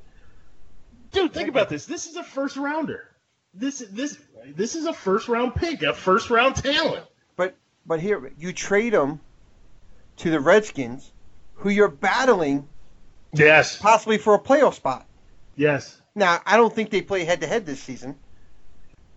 [1.12, 1.86] Dude, think about this.
[1.86, 3.10] This is a first rounder.
[3.54, 4.18] This this
[4.56, 7.06] this is a first round pick, a first round talent.
[7.36, 7.56] But
[7.86, 9.20] but here you trade him
[10.18, 11.12] to the Redskins,
[11.56, 12.68] who you're battling.
[13.34, 13.78] Yes.
[13.78, 15.06] Possibly for a playoff spot.
[15.56, 16.02] Yes.
[16.16, 18.16] Now I don't think they play head to head this season.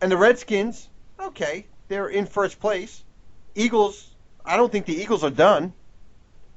[0.03, 0.89] And the Redskins,
[1.21, 3.05] okay, they're in first place.
[3.55, 5.73] Eagles, I don't think the Eagles are done.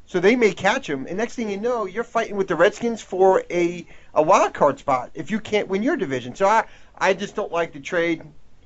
[0.08, 3.04] So they may catch them, and next thing you know, you're fighting with the Redskins
[3.04, 6.36] for a, a wild card spot if you can't win your division.
[6.36, 6.66] So I,
[6.98, 8.24] I just don't like the trade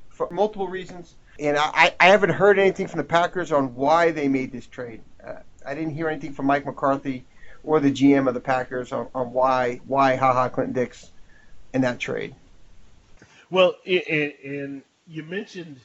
[0.09, 4.27] for multiple reasons, and I, I haven't heard anything from the Packers on why they
[4.29, 5.01] made this trade.
[5.25, 7.25] Uh, I didn't hear anything from Mike McCarthy
[7.63, 11.09] or the GM of the Packers on, on why why Ha Ha Clinton Dix
[11.73, 12.35] in that trade.
[13.51, 15.79] Well, and you mentioned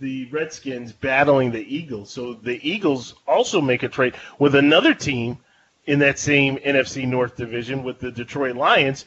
[0.00, 2.10] the Redskins battling the Eagles.
[2.10, 5.38] So the Eagles also make a trade with another team
[5.86, 9.04] in that same NFC North division with the Detroit Lions,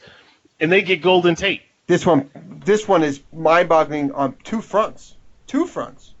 [0.60, 1.62] and they get Golden Tate.
[1.86, 2.30] This one,
[2.64, 5.16] this one is mind-boggling on two fronts.
[5.46, 6.14] Two fronts,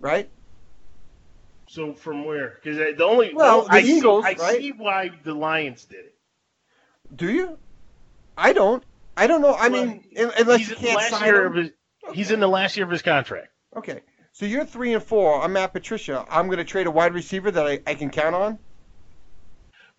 [0.00, 0.28] right?
[1.68, 2.58] So from where?
[2.62, 4.58] Because the only well, the I Eagles, see, I right?
[4.58, 6.14] see why the Lions did it.
[7.16, 7.58] Do you?
[8.38, 8.84] I don't.
[9.16, 9.52] I don't know.
[9.52, 11.54] I well, mean, unless you can't sign him.
[11.54, 11.70] His,
[12.06, 12.16] okay.
[12.16, 13.48] He's in the last year of his contract.
[13.76, 14.00] Okay.
[14.32, 15.40] So you're three and four.
[15.40, 16.26] I'm Matt Patricia.
[16.28, 18.58] I'm going to trade a wide receiver that I, I can count on.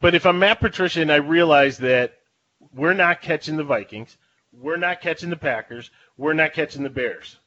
[0.01, 2.15] But if I'm Matt Patricia and I realize that
[2.73, 4.17] we're not catching the Vikings,
[4.51, 7.37] we're not catching the Packers, we're not catching the Bears.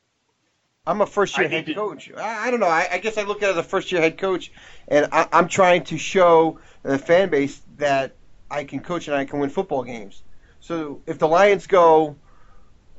[0.87, 2.11] I'm a first year head to, coach.
[2.17, 2.67] I, I, don't know.
[2.67, 4.51] I, I, guess I look at it as a first year head coach,
[4.89, 8.15] and I, I'm trying to show the fan base that
[8.51, 10.23] I can coach and I can win football games.
[10.69, 12.15] So if the Lions go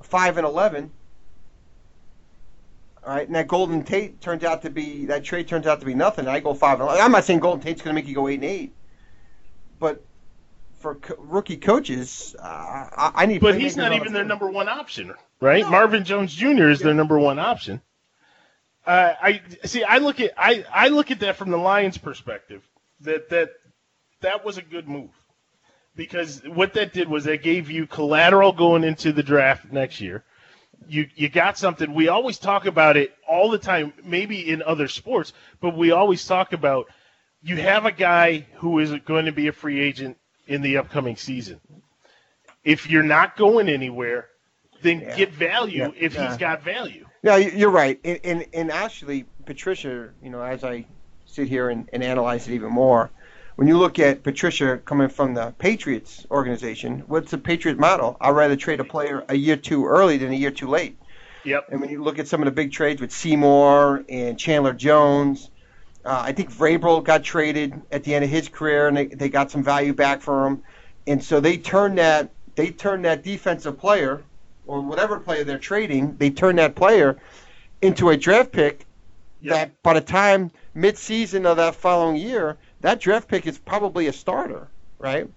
[0.02, 0.90] five and eleven,
[3.06, 5.86] all right, and that Golden Tate turns out to be that trade turns out to
[5.86, 6.28] be nothing.
[6.28, 7.06] I go five and 11.
[7.06, 8.74] I'm not saying Golden Tate's going to make you go eight and eight,
[9.78, 10.04] but
[10.80, 13.40] for co- rookie coaches, uh, I, I, need.
[13.40, 15.62] But he's not even their number one option, right?
[15.62, 15.70] No.
[15.70, 16.70] Marvin Jones Jr.
[16.70, 16.86] is yeah.
[16.86, 17.84] their number one option.
[18.84, 19.84] Uh, I see.
[19.84, 22.68] I look at I, I look at that from the Lions' perspective.
[23.02, 23.52] That that
[24.22, 25.12] that was a good move
[26.00, 30.24] because what that did was that gave you collateral going into the draft next year.
[30.88, 31.94] You you got something.
[31.94, 36.26] We always talk about it all the time, maybe in other sports, but we always
[36.26, 36.88] talk about
[37.44, 41.18] you have a guy who is going to be a free agent in the upcoming
[41.18, 41.60] season.
[42.64, 44.30] If you're not going anywhere,
[44.82, 45.18] then yeah.
[45.18, 45.92] get value yeah.
[45.98, 47.06] if he's got value.
[47.24, 48.00] Yeah, you're right.
[48.06, 50.86] And, and, and actually, Patricia, you know, as I
[51.26, 53.12] sit here and, and analyze it even more,
[53.60, 58.16] when you look at Patricia coming from the Patriots organization, what's the Patriot model?
[58.22, 60.98] I'd rather trade a player a year too early than a year too late.
[61.44, 61.66] Yep.
[61.70, 65.50] And when you look at some of the big trades with Seymour and Chandler Jones,
[66.06, 69.28] uh, I think Vrabel got traded at the end of his career, and they, they
[69.28, 70.64] got some value back for him.
[71.06, 74.24] And so they turned that they turned that defensive player
[74.68, 77.18] or whatever player they're trading, they turned that player
[77.82, 78.86] into a draft pick
[79.42, 79.54] Yep.
[79.56, 84.14] that by the time mid-season of that following year, that draft pick is probably a
[84.14, 84.68] starter,
[85.00, 85.28] right?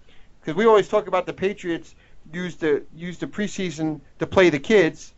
[0.41, 1.95] Because we always talk about the Patriots
[2.31, 5.13] use the use the preseason to play the kids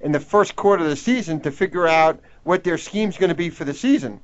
[0.00, 3.34] in the first quarter of the season to figure out what their scheme's going to
[3.34, 4.20] be for the season,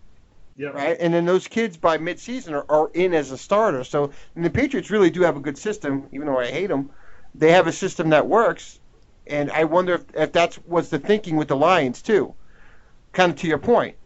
[0.57, 0.75] Yep.
[0.75, 0.97] right?
[1.01, 3.85] And then those kids by mid-season are, are in as a starter.
[3.85, 6.91] So and the Patriots really do have a good system, even though I hate them.
[7.35, 8.81] They have a system that works,
[9.27, 12.35] and I wonder if, if that's was the thinking with the Lions too.
[13.13, 13.97] Kind of to your point,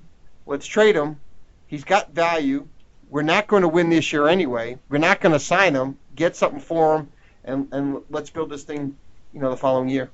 [0.47, 1.21] let's trade him.
[1.67, 2.69] He's got value.
[3.15, 4.77] We're not going to win this year anyway.
[4.89, 5.99] We're not going to sign him.
[6.17, 7.13] Get something for him,
[7.45, 8.97] and and let's build this thing,
[9.33, 10.11] you know, the following year.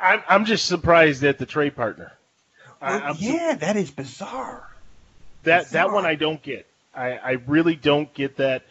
[0.00, 2.12] I'm I'm just surprised at the trade partner.
[2.80, 4.68] Well, I'm su- yeah, that is bizarre.
[5.42, 6.64] that that one I don't get.
[6.94, 8.62] I, I really don't get that.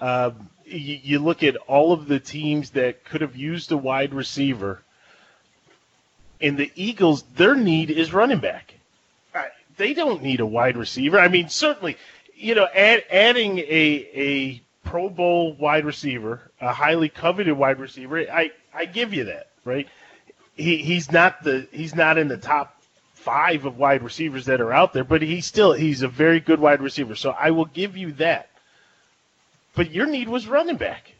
[0.00, 4.14] Um, you, you look at all of the teams that could have used a wide
[4.14, 4.80] receiver,
[6.40, 8.74] and the Eagles, their need is running back.
[9.78, 11.20] They don't need a wide receiver.
[11.20, 11.96] I mean, certainly,
[12.38, 18.18] you know, add, adding a a Pro Bowl wide receiver, a highly coveted wide receiver,
[18.18, 19.88] I I give you that, right?
[20.56, 22.80] He he's not the he's not in the top
[23.14, 26.60] five of wide receivers that are out there, but he's still he's a very good
[26.60, 27.14] wide receiver.
[27.14, 28.48] So I will give you that.
[29.74, 31.12] But your need was running back.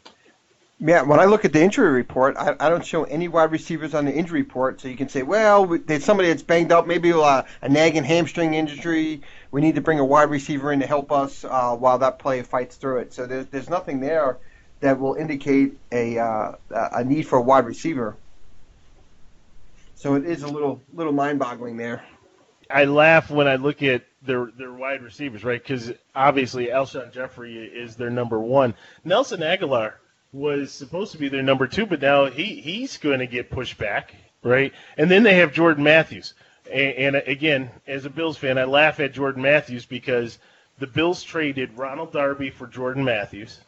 [0.81, 3.93] Yeah, when I look at the injury report, I, I don't show any wide receivers
[3.93, 7.11] on the injury report, so you can say, well, there's somebody that's banged up, maybe
[7.11, 9.21] uh, a nagging hamstring injury.
[9.51, 12.43] We need to bring a wide receiver in to help us uh, while that player
[12.43, 13.13] fights through it.
[13.13, 14.37] So there's there's nothing there
[14.79, 18.15] that will indicate a uh, a need for a wide receiver.
[19.95, 22.03] So it is a little little mind-boggling there.
[22.69, 25.61] I laugh when I look at their their wide receivers, right?
[25.61, 28.75] Because obviously Alshon Jeffery is their number one.
[29.03, 29.93] Nelson Agholor
[30.31, 33.77] was supposed to be their number two, but now he he's going to get pushed
[33.77, 34.73] back, right?
[34.97, 36.33] And then they have Jordan Matthews.
[36.71, 40.39] And, and again, as a Bills fan, I laugh at Jordan Matthews because
[40.79, 43.59] the Bills traded Ronald Darby for Jordan Matthews.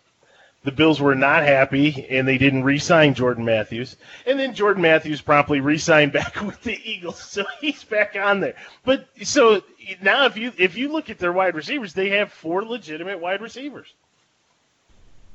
[0.64, 3.97] The Bills were not happy, and they didn't re-sign Jordan Matthews.
[4.28, 8.56] And then Jordan Matthews promptly re-signed back with the Eagles, so he's back on there.
[8.86, 9.64] But so
[10.02, 13.41] now, if you if you look at their wide receivers, they have four legitimate wide
[13.41, 13.93] receivers.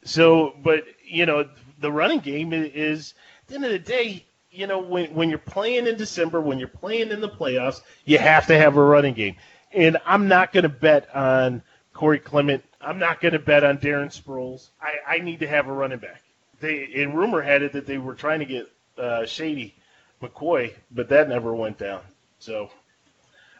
[0.04, 1.48] So, but you know,
[1.80, 4.25] the running game is at the end of the day.
[4.56, 8.16] You know, when when you're playing in December, when you're playing in the playoffs, you
[8.18, 9.36] have to have a running game.
[9.72, 12.64] And I'm not going to bet on Corey Clement.
[12.80, 14.68] I'm not going to bet on Darren Sproles.
[14.80, 16.22] I, I need to have a running back.
[16.60, 19.74] They and rumor had it that they were trying to get uh, Shady
[20.22, 22.00] McCoy, but that never went down.
[22.38, 22.70] So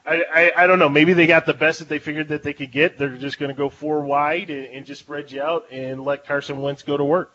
[0.07, 0.89] I, I, I don't know.
[0.89, 2.97] Maybe they got the best that they figured that they could get.
[2.97, 6.25] They're just going to go four wide and, and just spread you out and let
[6.25, 7.33] Carson Wentz go to work.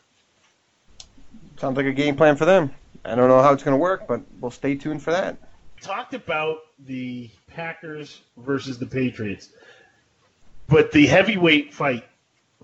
[1.58, 2.74] Sounds like a game plan for them.
[3.04, 5.38] I don't know how it's going to work, but we'll stay tuned for that.
[5.82, 9.50] talked about the Packers versus the Patriots,
[10.68, 12.06] but the heavyweight fight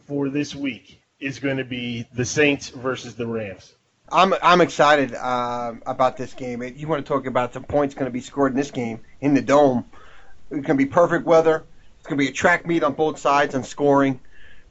[0.05, 3.73] for this week is going to be the Saints versus the Rams.
[4.09, 6.61] I'm I'm excited uh, about this game.
[6.63, 9.33] You want to talk about the points going to be scored in this game in
[9.33, 9.83] the dome?
[10.49, 11.65] It's going to be perfect weather.
[11.97, 14.21] It's going to be a track meet on both sides on scoring.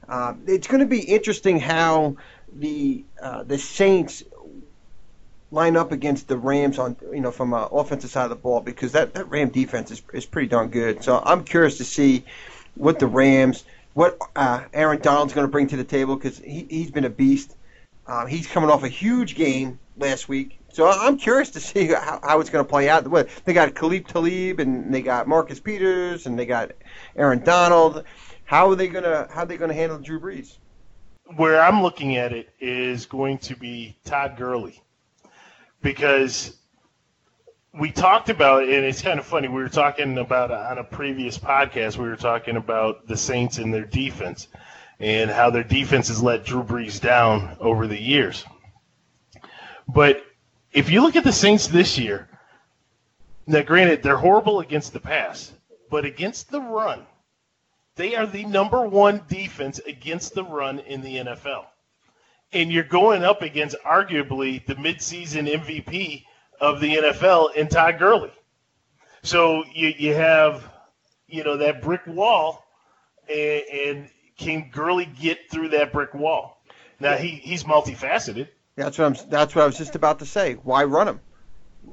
[0.08, 2.16] Uh, it's going to be interesting how
[2.54, 4.22] the uh, the Saints
[5.50, 8.60] line up against the Rams on you know from an offensive side of the ball
[8.60, 11.02] because that, that Ram defense is is pretty darn good.
[11.04, 12.24] So I'm curious to see
[12.74, 16.66] what the Rams, what uh, Aaron Donald's going to bring to the table because he
[16.68, 17.54] he's been a beast.
[18.06, 22.20] Um, he's coming off a huge game last week, so I'm curious to see how,
[22.22, 23.02] how it's going to play out.
[23.44, 26.72] They got Aqib Talib and they got Marcus Peters and they got
[27.16, 28.04] Aaron Donald.
[28.44, 30.58] How are they gonna how are they gonna handle Drew Brees?
[31.34, 34.80] Where I'm looking at it is going to be Todd Gurley
[35.86, 36.56] because
[37.78, 41.38] we talked about and it's kind of funny we were talking about on a previous
[41.38, 44.48] podcast we were talking about the Saints and their defense
[44.98, 48.44] and how their defense has let Drew Brees down over the years.
[49.86, 50.24] But
[50.72, 52.28] if you look at the Saints this year,
[53.46, 55.52] now granted they're horrible against the pass,
[55.88, 57.06] but against the run,
[57.94, 61.66] they are the number one defense against the run in the NFL.
[62.56, 66.24] And you're going up against arguably the midseason MVP
[66.60, 68.32] of the NFL in Todd Gurley.
[69.22, 70.68] So you, you have,
[71.28, 72.64] you know, that brick wall,
[73.28, 76.62] and, and can Gurley get through that brick wall?
[76.98, 78.48] Now he, he's multifaceted.
[78.76, 79.28] That's what I'm.
[79.30, 80.54] That's what I was just about to say.
[80.54, 81.20] Why run him?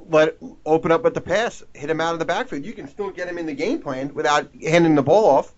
[0.09, 2.65] let open up with the pass, hit him out of the backfield.
[2.65, 5.53] You can still get him in the game plan without handing the ball off.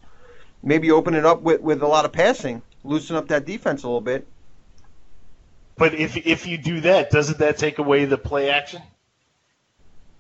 [0.64, 3.88] Maybe open it up with, with a lot of passing, loosen up that defense a
[3.88, 4.28] little bit.
[5.78, 8.82] But if if you do that, doesn't that take away the play action?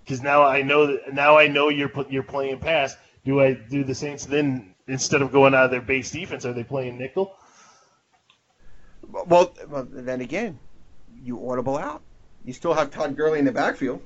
[0.03, 2.95] Because now I know that now I know you're you're playing pass.
[3.23, 6.45] Do I do the Saints then instead of going out of their base defense?
[6.45, 7.35] Are they playing nickel?
[9.09, 10.59] Well, well then again,
[11.23, 12.01] you audible out.
[12.43, 14.01] You still have Todd Gurley in the backfield.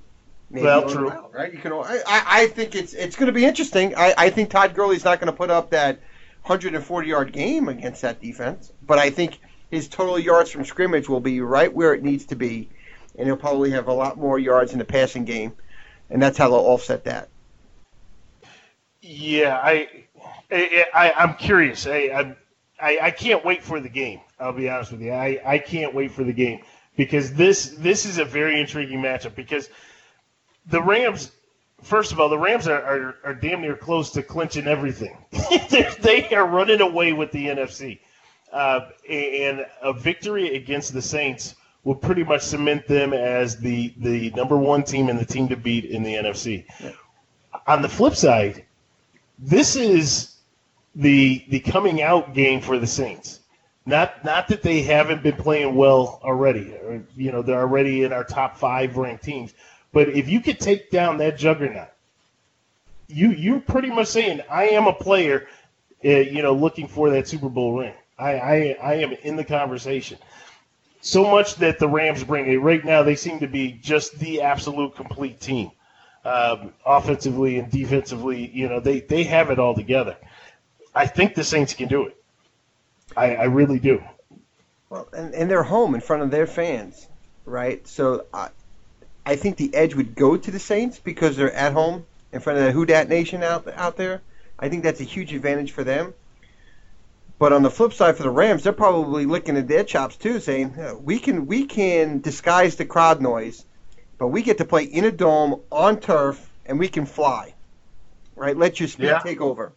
[0.52, 1.12] Maybe well, true.
[1.12, 1.52] Out, right?
[1.52, 1.74] You can.
[1.74, 3.95] I, I think it's it's going to be interesting.
[3.95, 6.00] I, I think Todd Gurley's not going to put up that
[6.43, 9.39] 140 yard game against that defense, but I think
[9.72, 12.70] his total yards from scrimmage will be right where it needs to be,
[13.15, 15.53] and he'll probably have a lot more yards in the passing game,
[16.09, 17.30] and that's how they'll offset that.
[19.01, 19.88] Yeah, I,
[20.51, 21.88] I, I am curious.
[21.88, 22.36] I,
[22.82, 24.22] I, I can't wait for the game.
[24.39, 25.11] I'll be honest with you.
[25.11, 26.61] I, I can't wait for the game
[26.95, 29.70] because this this is a very intriguing matchup because
[30.65, 31.32] the Rams.
[31.82, 35.17] First of all, the Rams are, are, are damn near close to clinching everything.
[36.01, 37.99] they are running away with the NFC.
[38.52, 44.32] Uh, and a victory against the Saints will pretty much cement them as the, the
[44.32, 46.66] number one team and the team to beat in the NFC.
[46.80, 46.91] Yeah.
[47.68, 48.66] On the flip side,
[49.38, 50.36] this is
[50.95, 53.39] the the coming out game for the Saints.
[53.86, 56.74] Not not that they haven't been playing well already.
[56.74, 59.54] Or, you know, they're already in our top five ranked teams.
[59.91, 61.89] But if you could take down that juggernaut,
[63.08, 65.47] you you're pretty much saying I am a player,
[66.04, 67.93] uh, you know, looking for that Super Bowl ring.
[68.20, 70.17] I, I I am in the conversation.
[71.01, 74.41] So much that the Rams bring it right now, they seem to be just the
[74.41, 75.72] absolute complete team
[76.26, 78.49] um, offensively and defensively.
[78.53, 80.17] You know, they, they have it all together.
[80.93, 82.22] I think the Saints can do it.
[83.15, 84.03] I, I really do.
[84.89, 87.07] Well, and, and they're home in front of their fans,
[87.45, 87.88] right?
[87.88, 88.49] So I,
[89.26, 92.59] I think the edge would go to the Saints because they're at home in front
[92.59, 94.22] of the Who Dat Nation out out there.
[94.57, 96.13] I think that's a huge advantage for them.
[97.39, 100.39] But on the flip side, for the Rams, they're probably licking at their chops too,
[100.39, 103.65] saying we can we can disguise the crowd noise
[104.19, 107.55] but we get to play in a dome on turf and we can fly,
[108.35, 108.55] right?
[108.55, 109.19] Let your speed yeah.
[109.19, 109.73] take over.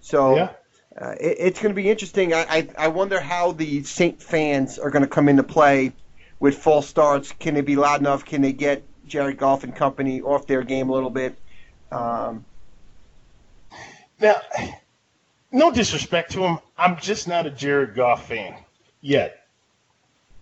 [0.00, 0.50] So yeah.
[0.98, 2.32] uh, it, it's going to be interesting.
[2.32, 5.92] I, I, I wonder how the Saint fans are going to come into play
[6.38, 7.32] with false starts.
[7.32, 8.24] Can they be loud enough?
[8.24, 11.36] Can they get Jared Goff and company off their game a little bit?
[11.90, 12.44] Um,
[14.20, 14.36] now,
[15.52, 18.54] no disrespect to him, I'm just not a Jared Goff fan
[19.00, 19.46] yet.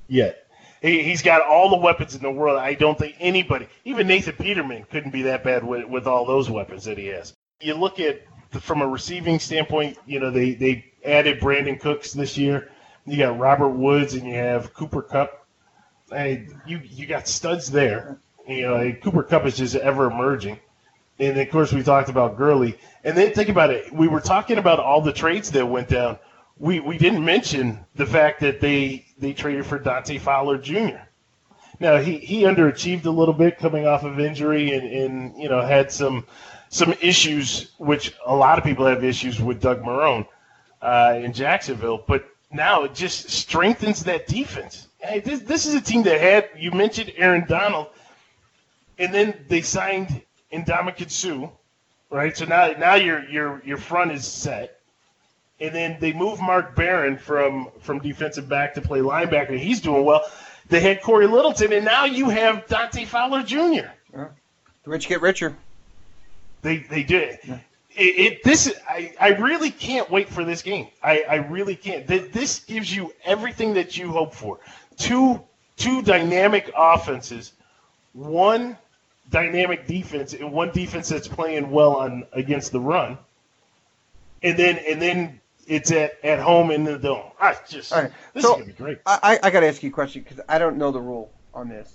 [0.09, 0.47] Yet.
[0.81, 2.59] He, he's got all the weapons in the world.
[2.59, 6.49] I don't think anybody, even Nathan Peterman, couldn't be that bad with, with all those
[6.49, 7.35] weapons that he has.
[7.61, 8.23] You look at
[8.61, 12.71] from a receiving standpoint, you know they they added Brandin Cooks this year.
[13.05, 15.47] You got Robert Woods and you have Cooper Kupp.
[16.11, 18.21] Hey, you you got studs there.
[18.47, 20.61] You know, Cooper Kupp is just ever emerging.
[21.19, 22.79] And of course, we talked about Gurley.
[23.05, 23.93] And then think about it.
[23.93, 26.19] We were talking about all the trades that went down
[26.59, 30.99] we, we didn't mention the fact that they, they traded for Dante Fowler Jr.
[31.81, 35.61] Now he, he underachieved a little bit coming off of injury and, and you know
[35.61, 36.27] had some
[36.71, 40.27] some issues which a lot of people have issues with Doug Marrone
[40.83, 44.89] uh, in Jacksonville, but now it just strengthens that defense.
[44.99, 47.87] Hey, this, this is a team that had you mentioned Aaron Donald,
[48.99, 50.23] and then they signed
[50.53, 51.49] Ndamukong Suh,
[52.11, 52.37] right?
[52.37, 54.79] So now now your your your front is set
[55.61, 59.51] and then they move Mark Barron from from defensive back to play linebacker.
[59.51, 60.23] and He's doing well.
[60.69, 63.57] They had Cory Littleton, and now you have Dante Fowler Jr.
[64.13, 64.29] Yeah.
[64.85, 65.57] The rich get richer.
[66.63, 67.39] They they did.
[67.45, 67.59] Yeah.
[67.97, 70.87] It, it, this I, I really can't wait for this game.
[71.03, 72.07] I, I really can't.
[72.07, 74.61] This gives you everything that you hope for.
[74.97, 75.43] Two
[75.77, 77.53] two dynamic offenses,
[78.13, 78.77] one
[79.31, 83.19] dynamic defense, and one defense that's playing well on against the run.
[84.43, 87.31] And then and then it's at, at home in the dome.
[87.41, 88.11] I just right.
[88.33, 88.99] this so, is gonna be great.
[89.07, 91.69] I, I got to ask you a question because I don't know the rule on
[91.69, 91.93] this.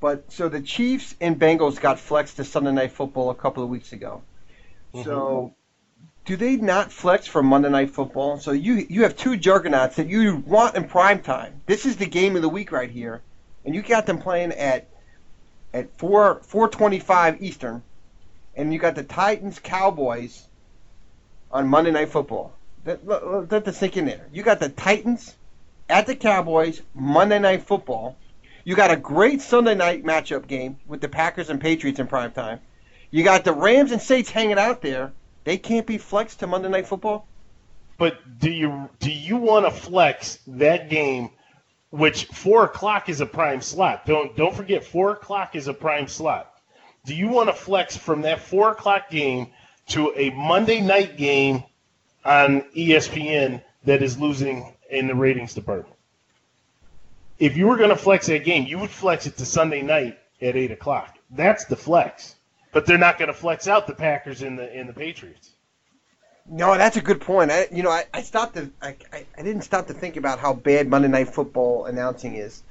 [0.00, 3.68] But so the Chiefs and Bengals got flexed to Sunday Night Football a couple of
[3.68, 4.22] weeks ago.
[4.94, 5.04] Mm-hmm.
[5.04, 5.54] So
[6.24, 8.38] do they not flex for Monday Night Football?
[8.38, 11.60] So you you have two juggernauts that you want in prime time.
[11.66, 13.22] This is the game of the week right here,
[13.64, 14.88] and you got them playing at
[15.72, 17.82] at four four twenty five Eastern,
[18.56, 20.46] and you got the Titans Cowboys
[21.50, 22.54] on Monday Night Football.
[22.84, 24.26] Let, let, this sink in there.
[24.32, 25.36] You got the Titans
[25.88, 28.16] at the Cowboys Monday Night Football.
[28.64, 32.32] You got a great Sunday night matchup game with the Packers and Patriots in prime
[32.32, 32.60] time.
[33.10, 35.12] You got the Rams and Saints hanging out there.
[35.44, 37.26] They can't be flexed to Monday Night Football.
[37.98, 41.30] But do you do you want to flex that game,
[41.92, 44.06] which four o'clock is a prime slot?
[44.06, 46.50] Don't don't forget four o'clock is a prime slot.
[47.04, 49.48] Do you want to flex from that four o'clock game
[49.88, 51.64] to a Monday night game
[52.24, 55.94] on ESPN that is losing in the ratings department?
[57.38, 60.18] If you were going to flex that game, you would flex it to Sunday night
[60.40, 61.18] at eight o'clock.
[61.30, 62.36] That's the flex.
[62.72, 65.51] But they're not going to flex out the Packers and the and the Patriots.
[66.46, 67.50] No, that's a good point.
[67.50, 70.38] I, you know, I, I stopped to, I, I, I didn't stop to think about
[70.40, 72.62] how bad Monday Night Football announcing is.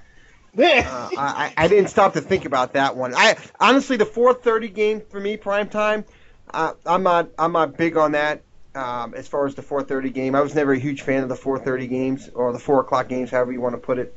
[0.83, 3.13] Uh, I, I didn't stop to think about that one.
[3.15, 6.05] I honestly, the 4:30 game for me, prime time.
[6.53, 8.43] Uh, I'm not, I'm not big on that.
[8.75, 11.35] Um, as far as the 4:30 game, I was never a huge fan of the
[11.35, 14.15] 4:30 games or the four o'clock games, however you want to put it.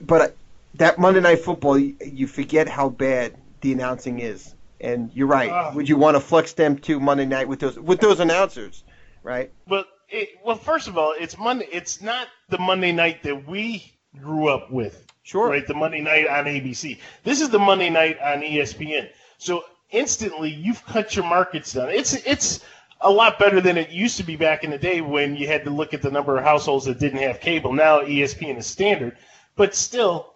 [0.00, 0.28] But uh,
[0.76, 4.55] that Monday Night Football, you, you forget how bad the announcing is.
[4.80, 5.50] And you're right.
[5.50, 5.72] Ah.
[5.74, 8.84] Would you want to flex them to Monday night with those with those announcers,
[9.22, 9.50] right?
[9.66, 11.68] Well, it, well, first of all, it's Monday.
[11.72, 15.06] It's not the Monday night that we grew up with.
[15.22, 15.48] Sure.
[15.48, 16.98] Right, the Monday night on ABC.
[17.24, 19.08] This is the Monday night on ESPN.
[19.38, 21.88] So instantly, you've cut your markets down.
[21.88, 22.60] It's it's
[23.00, 25.64] a lot better than it used to be back in the day when you had
[25.64, 27.72] to look at the number of households that didn't have cable.
[27.72, 29.16] Now ESPN is standard,
[29.56, 30.35] but still,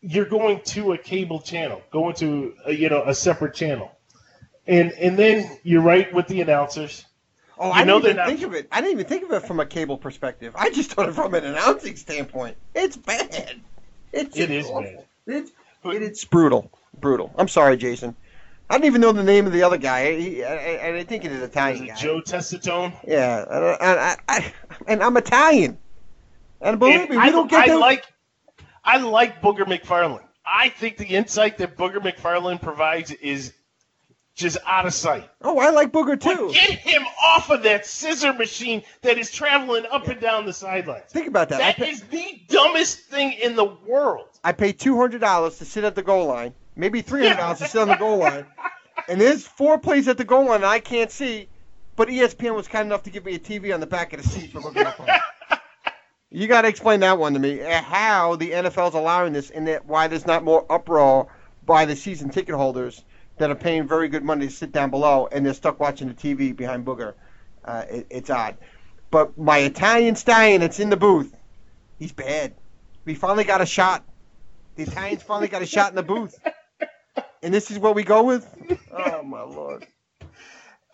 [0.00, 3.90] you're going to a cable channel, going to a, you know a separate channel,
[4.66, 7.04] and and then you're right with the announcers.
[7.60, 8.68] Oh, You I know didn't even not- think of it.
[8.70, 10.54] I didn't even think of it from a cable perspective.
[10.56, 12.56] I just thought it from an announcing standpoint.
[12.74, 13.60] It's bad.
[14.12, 15.04] It's It is bad.
[15.26, 15.50] It's,
[15.84, 16.70] it- it's brutal.
[17.00, 17.32] Brutal.
[17.36, 18.14] I'm sorry, Jason.
[18.70, 20.16] I don't even know the name of the other guy.
[20.18, 21.94] He, I, I, I think it is Is Italian it guy.
[21.96, 22.92] Joe Tessitore?
[23.06, 24.52] Yeah, and I, I, I,
[24.86, 25.78] and I'm Italian.
[26.60, 27.78] And believe And me, we I, don't get I that.
[27.78, 28.04] like
[28.88, 30.24] I like Booger McFarland.
[30.46, 33.52] I think the insight that Booger McFarland provides is
[34.34, 35.28] just out of sight.
[35.42, 36.50] oh, I like Booger But too.
[36.54, 41.04] get him off of that scissor machine that is traveling up and down the sidelines.
[41.10, 41.58] Think about that.
[41.58, 44.28] That pay, is the dumbest thing in the world.
[44.42, 47.58] I pay two hundred dollars to sit at the goal line, maybe three hundred dollars
[47.58, 48.46] to sit on the goal line,
[49.08, 51.48] and there's four plays at the goal line I can't see,
[51.94, 54.28] but ESPN was kind enough to give me a TV on the back of the
[54.28, 55.06] seat for at them.
[56.30, 57.62] You got to explain that one to me.
[57.62, 61.28] uh, How the NFL's allowing this, and that why there's not more uproar
[61.64, 63.04] by the season ticket holders
[63.38, 66.14] that are paying very good money to sit down below, and they're stuck watching the
[66.14, 67.14] TV behind Booger.
[67.64, 68.58] Uh, it, it's odd.
[69.10, 71.34] But my Italian stallion that's in the booth,
[71.98, 72.54] he's bad.
[73.06, 74.04] We finally got a shot.
[74.76, 76.38] The Italians finally got a shot in the booth.
[77.42, 78.46] And this is what we go with?
[78.92, 79.86] Oh, my Lord.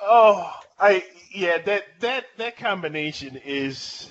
[0.01, 1.05] Oh, I
[1.35, 4.11] yeah, that that that combination is.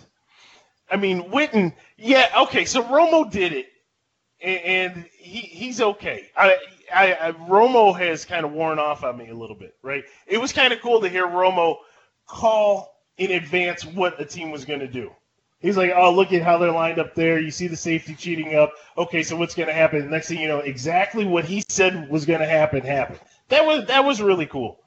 [0.89, 1.73] I mean, Witten.
[1.97, 2.65] Yeah, okay.
[2.65, 3.67] So Romo did it,
[4.41, 6.29] and, he he's okay.
[6.35, 6.57] I,
[6.93, 10.03] I, I Romo has kind of worn off on me a little bit, right?
[10.27, 11.77] It was kind of cool to hear Romo
[12.27, 15.11] call in advance what a team was going to do.
[15.59, 17.39] He's like, "Oh, look at how they're lined up there.
[17.39, 18.73] You see the safety cheating up.
[18.97, 20.09] Okay, so what's going to happen?
[20.09, 23.19] Next thing you know, exactly what he said was going to happen happened.
[23.47, 24.83] That was that was really cool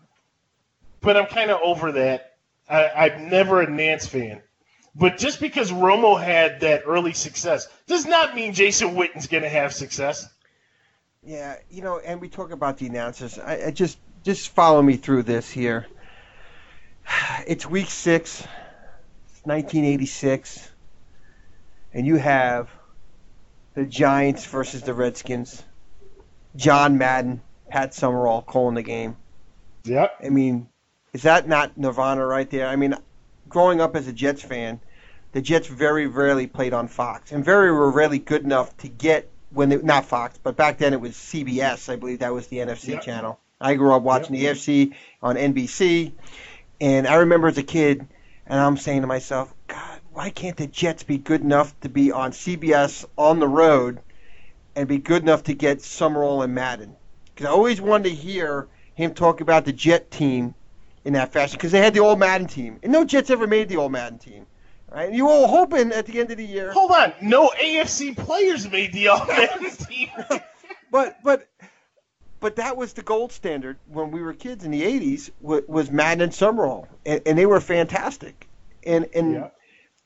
[1.06, 2.34] but I'm kind of over that.
[2.68, 4.42] I, I'm never a Nantz fan.
[4.98, 9.48] But just because Romo had that early success does not mean Jason Witten's going to
[9.48, 10.26] have success.
[11.22, 13.38] Yeah, you know, and we talk about the announcers.
[13.38, 15.86] I, I just just follow me through this here.
[17.46, 18.40] It's week six,
[19.44, 20.68] 1986,
[21.92, 22.68] and you have
[23.74, 25.62] the Giants versus the Redskins.
[26.56, 29.16] John Madden, Pat Summerall calling the game.
[29.84, 30.14] Yep.
[30.24, 30.68] I mean,
[31.12, 32.66] is that not Nirvana right there?
[32.66, 32.96] I mean,
[33.48, 34.80] growing up as a Jets fan,
[35.32, 39.30] the Jets very rarely played on Fox, and very were rarely good enough to get
[39.50, 41.88] when they not Fox, but back then it was CBS.
[41.92, 43.02] I believe that was the NFC Yep.
[43.02, 43.40] channel.
[43.60, 46.12] I grew up watching the NFC on NBC,
[46.80, 48.06] and I remember as a kid,
[48.46, 52.12] and I'm saying to myself, God, why can't the Jets be good enough to be
[52.12, 54.00] on CBS on the road,
[54.74, 56.96] and be good enough to get Summerall and Madden?
[57.34, 60.54] Because I always wanted to hear him talk about the Jet team
[61.06, 63.68] in that fashion because they had the old Madden team, and no Jets ever made
[63.68, 64.44] the old Madden team.
[64.90, 65.06] Right?
[65.08, 67.12] And you were hoping at the end of the year, Hold on.
[67.22, 70.08] No AFC players made the old Madden team.
[70.90, 71.48] but but
[72.40, 75.30] but that was the gold standard when we were kids in the '80s.
[75.40, 78.48] Was, was Madden and Summerall, and, and they were fantastic.
[78.84, 79.48] And and Yeah.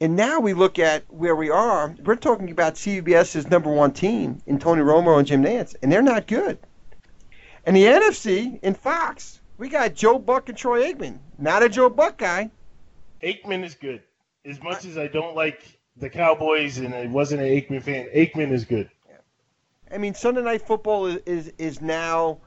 [0.03, 1.95] and now we look at where we are.
[2.05, 6.03] We're talking about CBS's number one team in Tony Romo and Jim Nantz, and they're
[6.03, 6.59] not good.
[7.67, 11.19] And the NFC in Fox, we got Joe Buck and Troy Aikman.
[11.39, 12.51] Not a Joe Buck guy.
[13.23, 14.03] Aikman is good.
[14.47, 18.53] As much as I don't like the Cowboys and I wasn't an Aikman fan, Aikman
[18.53, 18.89] is good.
[19.93, 22.39] I mean, Sunday Night Football is, is, is now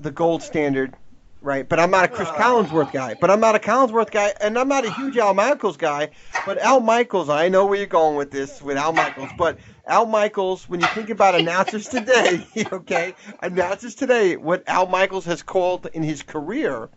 [0.00, 0.94] the gold standard
[1.40, 1.68] right?
[1.68, 3.14] But I'm not a Chris uh, Collinsworth guy.
[3.20, 6.10] But I'm not a Collinsworth guy, and I'm not a huge Al Michaels guy.
[6.46, 9.30] But Al Michaels, I know where you're going with this with Al Michaels.
[9.38, 15.24] But Al Michaels, when you think about announcers today, okay, announcers today, what Al Michaels
[15.26, 16.90] has called in his career,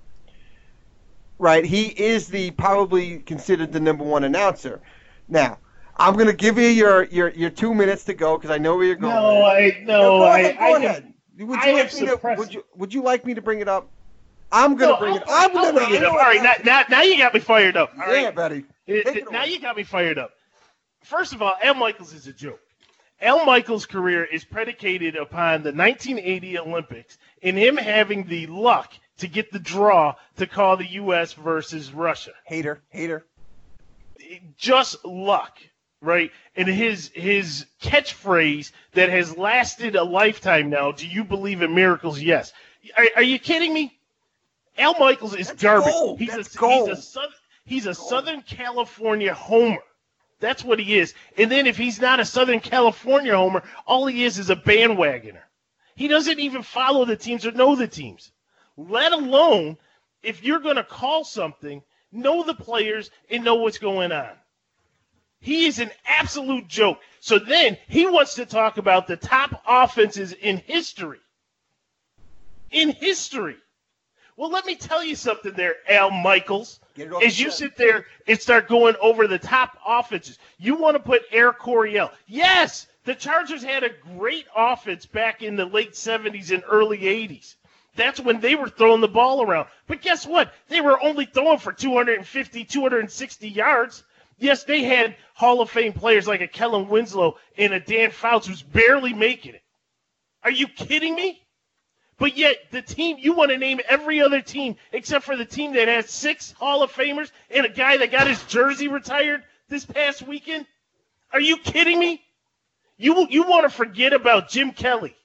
[1.39, 1.65] right?
[1.65, 4.81] He is the probably considered the number one announcer.
[5.27, 5.59] Now.
[5.97, 8.85] I'm gonna give you your, your, your two minutes to go because I know where
[8.85, 9.13] you're going.
[9.13, 10.57] No, I no, go I, ahead.
[10.57, 11.13] Go I ahead.
[11.39, 12.35] Would I you have like me to?
[12.37, 13.91] Would you Would you like me to bring it up?
[14.51, 15.23] I'm gonna No, bring I'll, it.
[15.27, 16.13] I'm I'll gonna bring it up.
[16.13, 17.91] All right, now, now, now you got me fired up.
[17.99, 18.21] All right.
[18.23, 18.65] Yeah, buddy.
[18.87, 20.31] It- it- it now you got me fired up.
[21.03, 22.59] First of all, Al Michaels is a joke.
[23.21, 29.27] Al Michaels' career is predicated upon the 1980 Olympics and him having the luck to
[29.27, 31.33] get the draw to call the U.S.
[31.33, 32.31] versus Russia.
[32.45, 33.25] Hater, hater.
[34.57, 35.59] Just luck,
[36.01, 36.31] right?
[36.55, 40.91] And his his catchphrase that has lasted a lifetime now.
[40.91, 42.19] Do you believe in miracles?
[42.19, 42.53] Yes.
[42.97, 43.97] Are, are you kidding me?
[44.77, 45.91] Al Michaels is That's garbage.
[45.93, 46.19] gold.
[46.19, 46.89] He's That's a gold.
[46.89, 47.21] he's a
[47.65, 49.83] he's a Southern California homer.
[50.41, 51.13] That's what he is.
[51.37, 55.43] And then if he's not a Southern California homer, all he is is a bandwagoner.
[55.95, 58.31] He doesn't even follow the teams or know the teams.
[58.75, 59.77] Let alone
[60.23, 61.81] if you're going to call something,
[62.11, 64.31] know the players and know what's going on.
[65.39, 66.99] He is an absolute joke.
[67.19, 71.19] So then he wants to talk about the top offenses in history.
[72.71, 73.57] In history.
[74.37, 76.79] Well, let me tell you something there, Al Michaels.
[76.93, 80.75] Get it off As you sit there and start going over the top offenses, you
[80.75, 82.11] want to put Air Coryell.
[82.27, 87.55] Yes, the Chargers had a great offense back in the late 70s and early 80s.
[87.95, 89.67] That's when they were throwing the ball around.
[89.87, 90.53] But guess what?
[90.69, 94.03] They were only throwing for 250, 260 yards.
[94.37, 98.47] Yes, they had Hall of Fame players like a Kellen Winslow and a Dan Fouts
[98.47, 99.61] who's barely making it.
[100.43, 101.40] Are you kidding me?
[102.21, 105.73] But yet, the team, you want to name every other team except for the team
[105.73, 109.85] that has six Hall of Famers and a guy that got his jersey retired this
[109.85, 110.67] past weekend?
[111.33, 112.21] Are you kidding me?
[112.95, 115.15] You, you want to forget about Jim Kelly.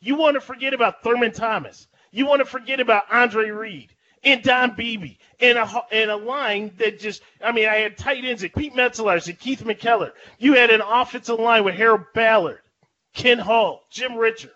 [0.00, 1.88] You want to forget about Thurman Thomas.
[2.12, 3.92] You want to forget about Andre Reed
[4.22, 8.24] and Don Beebe and a, and a line that just, I mean, I had tight
[8.24, 10.12] ends like Pete Metzelaars and Keith McKeller.
[10.38, 12.60] You had an offensive line with Howard Ballard,
[13.12, 14.52] Kent Hull, Jim Ritcher.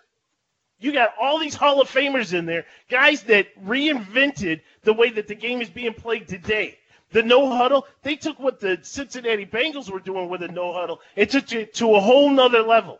[0.79, 5.27] You got all these Hall of Famers in there, guys that reinvented the way that
[5.27, 6.79] the game is being played today.
[7.11, 11.01] The no huddle, they took what the Cincinnati Bengals were doing with a no huddle
[11.15, 12.99] and took it to a whole nother level.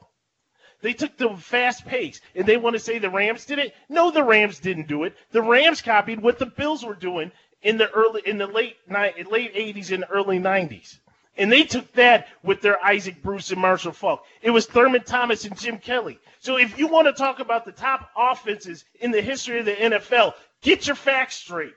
[0.81, 3.75] They took the fast pace, and they want to say the Rams did it.
[3.89, 5.15] No, the Rams didn't do it.
[5.31, 9.53] The Rams copied what the Bills were doing in the early, in the late late
[9.53, 10.99] '80s and early '90s,
[11.39, 14.25] and they took that with their Isaac Bruce and Marshall Faulk.
[14.41, 16.19] It was Thurman Thomas and Jim Kelly.
[16.39, 19.71] So if you want to talk about the top offenses in the history of the
[19.71, 21.73] NFL, get your facts straight,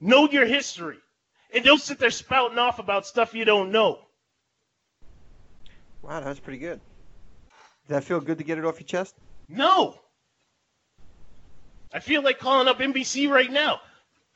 [0.00, 0.96] know your history,
[1.54, 4.00] and don't sit there spouting off about stuff you don't know.
[6.02, 6.80] Wow, that was pretty good.
[7.86, 9.14] Does that feel good to get it off your chest?
[9.46, 10.00] No.
[11.92, 13.80] I feel like calling up NBC right now.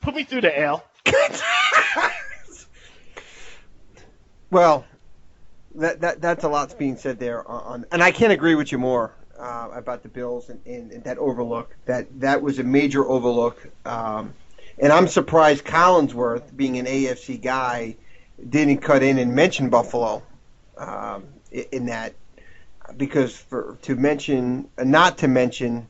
[0.01, 0.83] Put me through to Al.
[4.51, 4.85] Well,
[5.75, 8.77] that, that that's a lot's being said there on, and I can't agree with you
[8.77, 11.75] more uh, about the Bills and, and, and that overlook.
[11.85, 13.67] That that was a major overlook.
[13.85, 14.33] Um,
[14.77, 17.95] and I'm surprised Collinsworth, being an AFC guy,
[18.49, 20.23] didn't cut in and mention Buffalo
[20.77, 22.13] um, in that
[22.97, 25.87] because for to mention uh, not to mention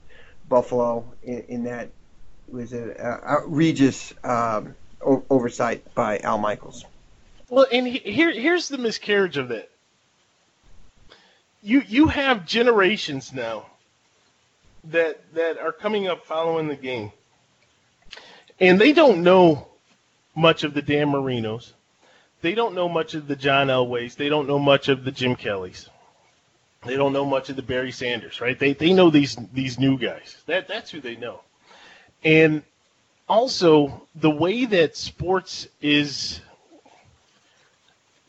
[0.47, 1.89] Buffalo in, in that
[2.47, 6.86] was an outrageous um, oversight by Al Michaels.
[7.49, 9.69] Well, and he, here here's the miscarriage of that.
[11.61, 13.67] You you have generations now
[14.85, 17.11] that that are coming up following the game,
[18.59, 19.67] and they don't know
[20.35, 21.73] much of the Dan Marinos.
[22.41, 24.15] They don't know much of the John Elways.
[24.15, 25.89] They don't know much of the Jim Kellys.
[26.83, 28.57] They don't know much of the Barry Sanders, right?
[28.57, 30.37] They they know these these new guys.
[30.45, 31.41] That that's who they know.
[32.23, 32.63] And
[33.27, 36.41] also the way that sports is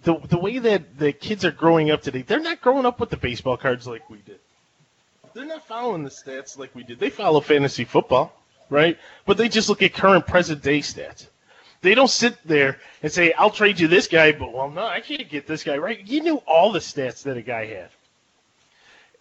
[0.07, 3.11] the the way that the kids are growing up today, they're not growing up with
[3.11, 4.39] the baseball cards like we did.
[5.35, 7.01] They're not following the stats like we did.
[7.01, 8.33] They follow fantasy football,
[8.71, 8.97] right?
[9.27, 11.27] But they just look at current present day stats.
[11.83, 15.01] They don't sit there and say, "I'll trade you this guy," but well, no, I
[15.01, 16.01] can't get this guy right.
[16.07, 17.89] You knew all the stats that a guy had.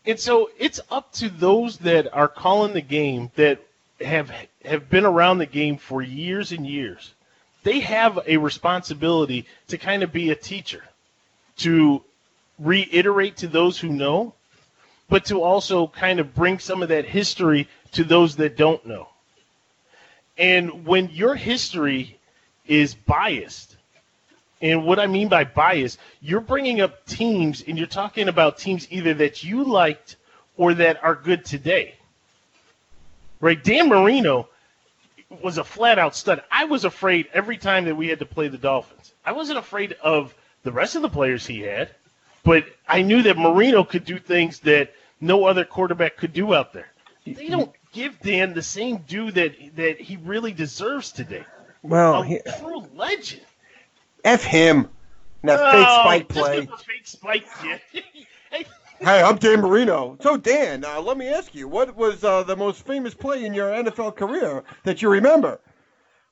[0.05, 3.59] And so it's up to those that are calling the game that
[4.01, 4.31] have
[4.63, 7.14] have been around the game for years and years.
[7.66, 10.84] They have a responsibility to kind of be a teacher,
[11.57, 12.03] to
[12.59, 14.36] reiterate to those who know,
[15.09, 19.07] but to also kind of bring some of that history to those that don't know.
[20.38, 22.20] And when your history
[22.68, 23.76] is biased,
[24.61, 28.88] and what I mean by bias, you're bringing up teams and you're talking about teams
[28.91, 30.18] either that you liked
[30.55, 31.95] or that are good today.
[33.39, 33.61] Right?
[33.61, 34.49] Dan Marino
[35.43, 36.43] was a flat out stud.
[36.51, 39.13] I was afraid every time that we had to play the Dolphins.
[39.25, 40.33] I wasn't afraid of
[40.63, 41.89] the rest of the players he had,
[42.43, 46.73] but I knew that Marino could do things that no other quarterback could do out
[46.73, 46.88] there.
[47.25, 51.43] They don't give Dan the same due that that he really deserves today.
[51.81, 53.41] Well, A he, true legend.
[54.23, 54.89] f him.
[55.43, 56.65] That fake Oh, spike just play.
[56.65, 57.45] 'cause the fake spike.
[57.63, 58.01] Yeah.
[58.51, 58.65] Hey,
[58.99, 60.17] Hey, I'm Dan Marino.
[60.21, 63.53] So, Dan, uh, let me ask you, what was uh, the most famous play in
[63.53, 65.59] your NFL career that you remember?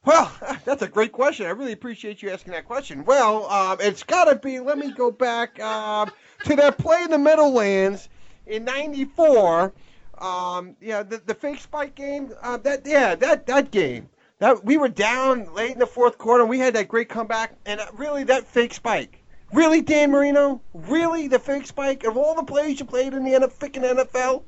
[0.05, 0.32] Well,
[0.66, 1.45] that's a great question.
[1.45, 3.03] I really appreciate you asking that question.
[3.03, 6.09] Well, um, it's got to be, let me go back um,
[6.45, 8.07] to that play in the Meadowlands
[8.47, 9.74] in 94.
[10.20, 12.32] Um, yeah, the, the fake spike game.
[12.41, 14.09] Uh, that Yeah, that, that game.
[14.39, 17.55] That We were down late in the fourth quarter, and we had that great comeback.
[17.66, 19.23] And uh, really, that fake spike.
[19.54, 20.62] Really, Dan Marino?
[20.74, 22.04] Really, the fake spike?
[22.06, 24.43] Of all the players you played in the freaking NFL?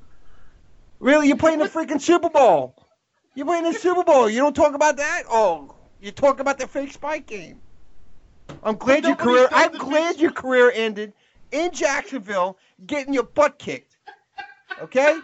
[0.99, 2.76] Really, you're playing the freaking Super Bowl?
[3.36, 4.30] You're playing the Super Bowl?
[4.30, 5.24] You don't talk about that?
[5.30, 7.62] Oh, you talk about the fake spike game.
[8.64, 9.47] I'm glad your career.
[9.51, 11.14] I'm glad your career ended
[11.51, 13.97] in Jacksonville, getting your butt kicked.
[14.82, 15.20] Okay,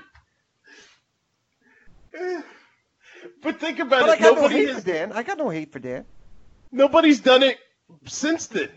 [3.41, 4.19] but think about but I it.
[4.19, 5.11] got no Nobody hate for Dan.
[5.11, 6.05] I got no hate for Dan.
[6.71, 7.57] nobody's done it
[8.05, 8.69] since then.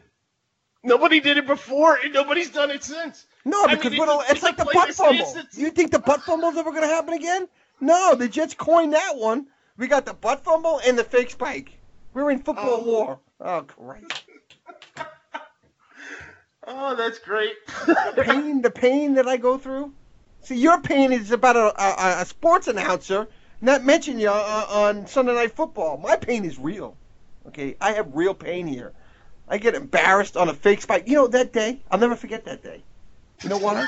[0.84, 3.26] Nobody did it before, and nobody's done it since.
[3.44, 5.34] No, I because mean, what it's it's, it's like the butt fumble.
[5.54, 7.48] You think the butt fumble's ever going to happen again?
[7.80, 9.46] No, the Jets coined that one.
[9.76, 11.78] We got the butt fumble and the fake spike.
[12.12, 12.84] We're in football Oh.
[12.84, 13.18] war.
[13.40, 14.24] Oh, Christ.
[16.66, 17.52] Oh, that's great.
[17.66, 19.92] the pain, the pain that I go through.
[20.40, 23.28] See, your pain is about a, a, a sports announcer
[23.60, 25.98] not mentioning you uh, on Sunday Night Football.
[25.98, 26.96] My pain is real.
[27.48, 28.92] Okay, I have real pain here.
[29.48, 31.06] I get embarrassed on a fake spike.
[31.06, 31.80] You know that day?
[31.90, 32.82] I'll never forget that day.
[33.42, 33.86] You know why?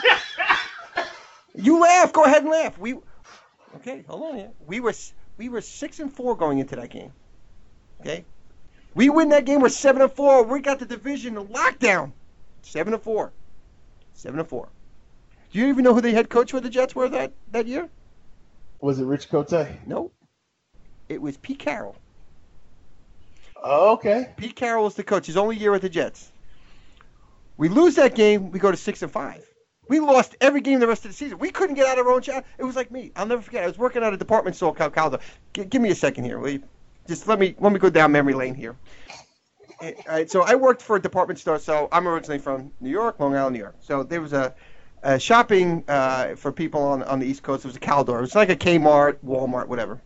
[1.55, 2.13] you laugh.
[2.13, 2.79] Go ahead and laugh.
[2.79, 2.97] We,
[3.77, 4.51] okay, hold on here.
[4.67, 4.95] We were
[5.39, 7.13] we were six and four going into that game.
[8.01, 8.25] Okay,
[8.95, 9.61] we win that game.
[9.61, 10.43] We're seven and four.
[10.43, 12.13] We got the division in lockdown.
[12.63, 13.33] Seven and four.
[14.13, 14.69] Seven and four.
[15.53, 17.89] Do you even know who the head coach for the Jets were that, that year?
[18.81, 19.87] Was it Rich Kotite?
[19.87, 20.11] No.
[21.09, 21.97] It was Pete Carroll.
[23.69, 24.33] Oh, okay.
[24.37, 25.27] Pete Carroll is the coach.
[25.27, 26.31] His only year with the Jets.
[27.57, 28.53] We lose that game.
[28.53, 29.45] We go to six and five.
[29.89, 31.39] We lost every game the rest of the season.
[31.39, 32.45] We couldn't get out of our own shot.
[32.59, 33.11] It was like me.
[33.17, 33.65] I'll never forget.
[33.65, 35.21] I was working at a department store, Cal Caldor.
[35.53, 36.63] G- give me a second here, will you?
[37.09, 38.77] Just let me let me go down memory lane here.
[39.81, 41.59] Eh, All right, so I worked for a department store.
[41.59, 43.77] So I'm originally from New York, Long Island, New York.
[43.81, 44.55] So there was a,
[45.03, 47.65] a shopping uh, for people on on the East Coast.
[47.65, 48.19] It was a Caldor.
[48.19, 50.01] It was like a Kmart, Walmart, whatever.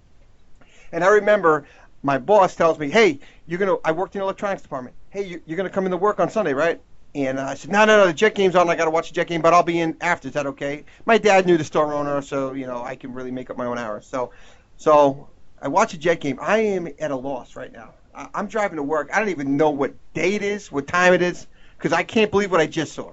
[0.92, 1.66] And I remember
[2.02, 3.20] my boss tells me, "Hey,
[3.50, 4.94] you're gonna." I worked in the electronics department.
[5.10, 6.80] Hey, you- you're gonna come into work on Sunday, right?
[7.14, 8.06] And I said, "No, no, no.
[8.06, 8.70] The Jet game's on.
[8.70, 10.28] I gotta watch the Jet game, but I'll be in after.
[10.28, 13.32] Is that okay?" My dad knew the store owner, so you know I can really
[13.32, 14.06] make up my own hours.
[14.06, 14.30] So,
[14.76, 15.28] so
[15.60, 16.38] I watch the Jet game.
[16.40, 17.94] I am at a loss right now.
[18.14, 19.10] I- I'm driving to work.
[19.12, 22.30] I don't even know what day it is, what time it is, because I can't
[22.30, 23.12] believe what I just saw.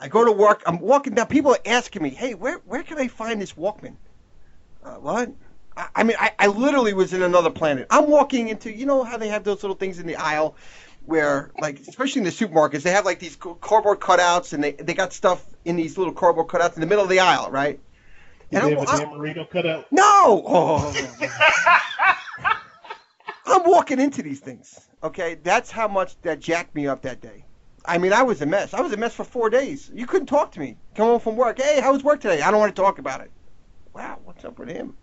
[0.00, 0.62] I go to work.
[0.66, 1.26] I'm walking down.
[1.26, 3.96] People are asking me, "Hey, where where can I find this Walkman?"
[4.84, 5.30] Uh, what?
[5.94, 7.86] I, mean, I, I literally was in another planet.
[7.90, 10.56] I'm walking into, you know how they have those little things in the aisle
[11.06, 14.94] where, like, especially in the supermarkets, they have like these cardboard cutouts and they, they
[14.94, 17.80] got stuff in these little cardboard cutouts in the middle of the aisle, right?
[18.50, 19.86] Did And they I'm- have a I'm- Marino cutout?
[19.90, 20.02] no!
[20.02, 20.42] Oh.
[20.46, 21.26] oh, oh,
[22.42, 22.56] oh
[23.46, 24.88] I'm walking into these things.
[25.02, 27.44] Okay, that's how much that jacked me up that day.
[27.84, 28.74] I mean, I was a mess.
[28.74, 29.90] I was a mess for four days.
[29.94, 30.76] You couldn't talk to me.
[30.94, 31.58] Come home from work.
[31.60, 32.42] Hey, how was work today?
[32.42, 33.30] I don't want to talk about it.
[33.94, 34.94] Wow, what's up with him?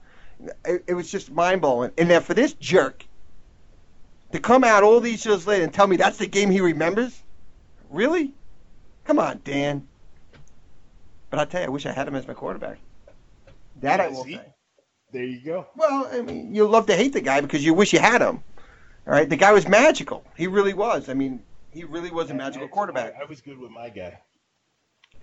[0.66, 1.92] It, it was just mind blowing.
[1.98, 3.06] And then for this jerk
[4.32, 7.22] to come out all these years later and tell me that's the game he remembers,
[7.90, 8.34] really?
[9.06, 9.88] Come on, Dan.
[11.30, 12.78] But I tell you, I wish I had him as my quarterback.
[13.82, 14.36] That I will See?
[14.36, 14.54] say.
[15.12, 15.68] There you go.
[15.76, 18.44] Well, I mean, you love to hate the guy because you wish you had him.
[19.06, 20.26] All right, the guy was magical.
[20.36, 21.08] He really was.
[21.08, 23.16] I mean, he really was a magical quarterback.
[23.18, 24.20] I, I was good with my guy.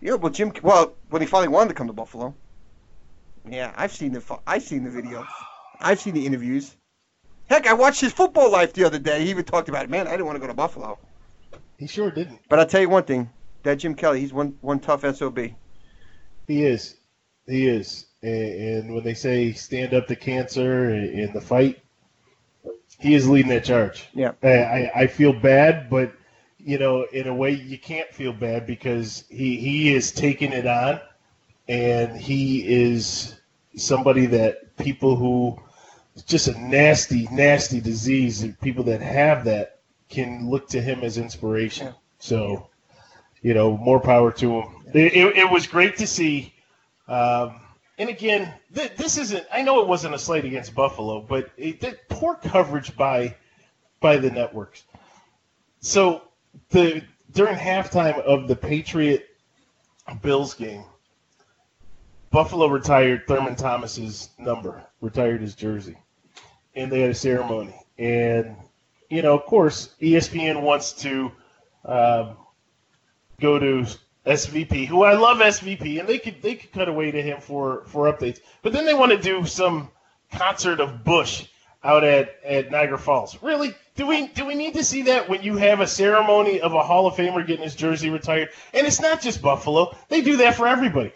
[0.01, 0.53] Yeah, well, Jim.
[0.63, 2.35] Well, when he finally wanted to come to Buffalo.
[3.49, 5.27] Yeah, I've seen the I've seen the videos.
[5.81, 6.77] I've seen the interviews.
[7.49, 9.23] Heck, I watched his football life the other day.
[9.23, 9.91] He even talked about it.
[9.91, 10.99] Man, I didn't want to go to Buffalo.
[11.79, 12.41] He sure didn't.
[12.49, 13.31] But I'll tell you one thing.
[13.65, 15.39] That Jim Kelly, he's one one tough sob.
[16.47, 16.97] He is.
[17.47, 18.07] He is.
[18.23, 21.81] And, and when they say stand up to cancer in, the fight,
[22.99, 24.07] he is leading that charge.
[24.15, 24.33] Yeah.
[24.43, 26.13] I, I, I feel bad, but
[26.59, 30.67] you know, in a way, you can't feel bad because he he is taking it
[30.67, 31.01] on,
[31.69, 33.35] and he is
[33.77, 35.59] somebody that people who
[36.15, 38.43] it's just a nasty, nasty disease.
[38.43, 41.95] And people that have that can look to him as inspiration.
[42.19, 42.69] So,
[43.43, 44.75] you know, more power to him.
[44.93, 46.55] It, it, it was great to see.
[47.09, 47.61] Um,
[47.99, 49.45] and again, th- this isn't.
[49.53, 53.37] I know it wasn't a slight against Buffalo, but it, that poor coverage by
[54.01, 54.85] by the networks.
[55.81, 56.23] So
[56.71, 57.03] the
[57.33, 59.29] during halftime of the Patriot
[60.23, 60.85] Bills game,
[62.35, 65.97] Buffalo retired Thurman Thomas's number, retired his jersey,
[66.75, 67.73] and they had a ceremony.
[67.97, 68.57] And
[69.09, 71.31] you know, of course, ESPN wants to
[71.85, 72.37] um,
[73.41, 73.87] go to
[74.27, 77.85] SVP, who I love SVP, and they could they could cut away to him for
[77.87, 78.41] for updates.
[78.63, 79.93] But then they want to do some
[80.33, 81.47] concert of Bush
[81.85, 83.41] out at at Niagara Falls.
[83.43, 83.77] Really?
[83.95, 86.83] Do we do we need to see that when you have a ceremony of a
[86.83, 88.49] Hall of Famer getting his jersey retired?
[88.73, 91.13] And it's not just Buffalo; they do that for everybody.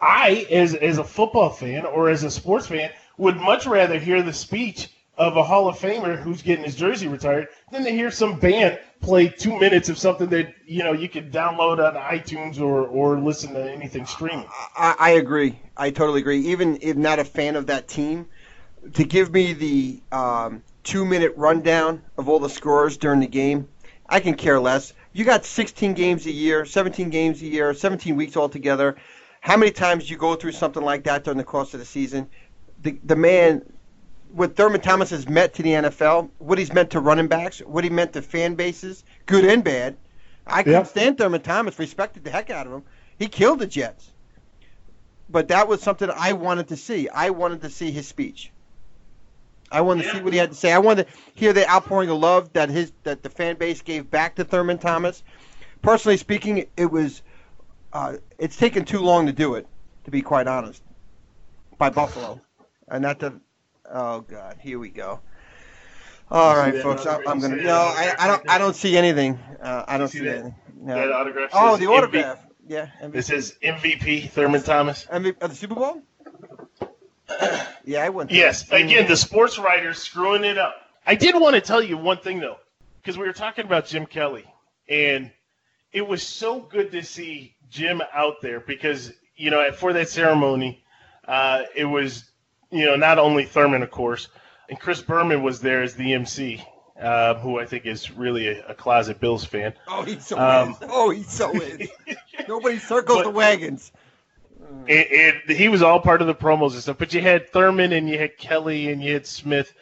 [0.00, 4.22] I, as as a football fan or as a sports fan, would much rather hear
[4.22, 4.88] the speech
[5.18, 8.78] of a Hall of Famer who's getting his jersey retired than to hear some band
[9.02, 13.18] play two minutes of something that you know you could download on iTunes or or
[13.18, 14.46] listen to anything streaming.
[14.76, 15.58] I, I agree.
[15.76, 16.40] I totally agree.
[16.48, 18.26] Even if not a fan of that team,
[18.94, 23.68] to give me the um, two minute rundown of all the scores during the game,
[24.08, 24.94] I can care less.
[25.12, 28.96] You got 16 games a year, 17 games a year, 17 weeks altogether.
[29.40, 32.28] How many times you go through something like that during the course of the season?
[32.82, 33.62] The the man,
[34.32, 37.84] what Thurman Thomas has meant to the NFL, what he's meant to running backs, what
[37.84, 39.96] he meant to fan bases, good and bad.
[40.46, 40.82] I can Yeah.
[40.84, 42.84] stand Thurman Thomas, respected the heck out of him.
[43.18, 44.12] He killed the Jets.
[45.28, 47.08] But that was something I wanted to see.
[47.08, 48.50] I wanted to see his speech.
[49.70, 50.72] I wanted to see what he had to say.
[50.72, 54.10] I wanted to hear the outpouring of love that his that the fan base gave
[54.10, 55.22] back to Thurman Thomas.
[55.82, 57.22] Personally speaking, it was
[57.92, 59.66] uh, it's taken too long to do it,
[60.04, 60.82] to be quite honest,
[61.78, 62.40] by Buffalo,
[62.88, 63.34] and not to.
[63.92, 65.20] Oh God, here we go.
[66.30, 67.22] All right, that folks, I?
[67.26, 67.56] I'm gonna.
[67.56, 68.48] No, I, I don't.
[68.50, 69.38] I don't see anything.
[69.60, 70.34] Uh, I don't see see, that?
[70.34, 70.54] anything.
[70.76, 70.94] No.
[70.94, 71.50] That autograph.
[71.52, 72.38] Oh, the autograph.
[72.66, 72.88] Yeah.
[73.02, 75.04] It MVP, says MVP Thurman Thomas.
[75.06, 76.02] MVP of the Super Bowl.
[77.84, 78.30] Yeah, I went.
[78.30, 78.82] Yes, that.
[78.82, 80.76] again, the sports writers screwing it up.
[81.06, 82.58] I did want to tell you one thing though,
[83.00, 84.44] because we were talking about Jim Kelly,
[84.88, 85.30] and
[85.92, 90.82] it was so good to see Jim out there because you know for that ceremony,
[91.26, 92.30] uh, it was
[92.70, 94.28] you know not only Thurman of course,
[94.68, 96.62] and Chris Berman was there as the MC,
[97.00, 99.74] uh, who I think is really a, a closet Bills fan.
[99.88, 100.76] Oh, he so Um, is.
[100.82, 101.88] Oh, he so is.
[102.48, 103.92] Nobody circles But- the wagons.
[104.88, 105.06] and,
[105.48, 106.98] and he was all part of the promos and stuff.
[106.98, 109.72] But you had Thurman and you had Kelly and you had Smith,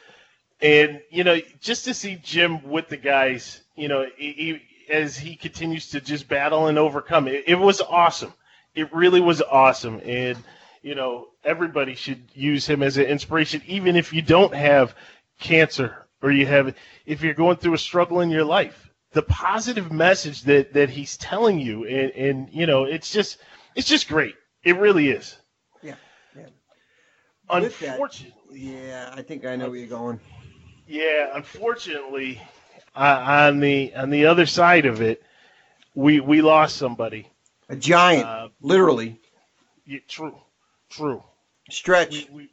[0.60, 5.36] and you know just to see Jim with the guys, you know, he, as he
[5.36, 8.32] continues to just battle and overcome, it, it was awesome.
[8.74, 10.38] It really was awesome, and
[10.82, 14.94] you know everybody should use him as an inspiration, even if you don't have
[15.40, 16.74] cancer or you have
[17.06, 18.90] if you're going through a struggle in your life.
[19.12, 23.38] The positive message that that he's telling you, and and you know, it's just
[23.74, 24.34] it's just great.
[24.64, 25.36] It really is.
[25.82, 25.94] Yeah,
[26.36, 26.42] yeah.
[27.60, 30.20] With that- Unfortunately, Yeah, I think I know where you're going.
[30.86, 31.30] yeah.
[31.34, 32.40] Unfortunately,
[32.94, 35.22] uh, on the on the other side of it,
[35.94, 37.28] we we lost somebody.
[37.68, 39.20] A giant, Uh, literally.
[39.86, 40.36] Yeah, true,
[40.90, 41.22] true.
[41.70, 42.28] Stretch.
[42.30, 42.48] We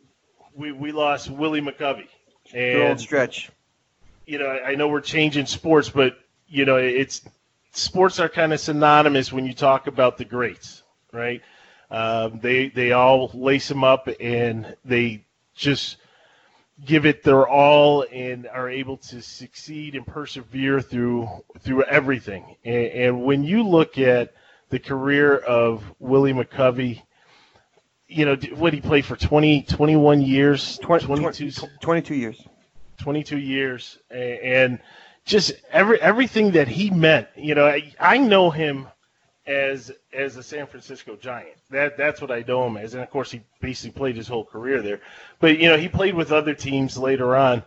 [0.56, 2.08] we, we, we lost Willie McCovey,
[2.52, 3.50] Good old and stretch.
[4.26, 6.18] you know I, I know we're changing sports, but
[6.48, 7.22] you know it's
[7.72, 11.42] sports are kind of synonymous when you talk about the greats, right?
[11.92, 15.24] Um, they they all lace them up and they
[15.56, 15.98] just
[16.84, 21.28] give it their all and are able to succeed and persevere through
[21.60, 22.56] through everything.
[22.66, 24.34] And, and when you look at
[24.70, 27.04] the career of Willie McCovey,
[28.08, 31.52] you know what he played for 20, 21 years, 20, 22,
[31.82, 32.48] 22 years.
[32.98, 34.80] 22 years and
[35.26, 38.88] just every everything that he meant you know I, I know him
[39.48, 41.58] as as a San Francisco Giant.
[41.70, 42.94] That that's what I know him as.
[42.94, 45.02] And of course he basically played his whole career there.
[45.40, 47.64] But you know he played with other teams later on.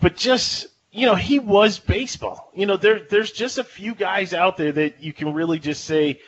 [0.00, 2.50] But just you know he was baseball.
[2.54, 5.84] You know there there's just a few guys out there that you can really just
[5.84, 6.20] say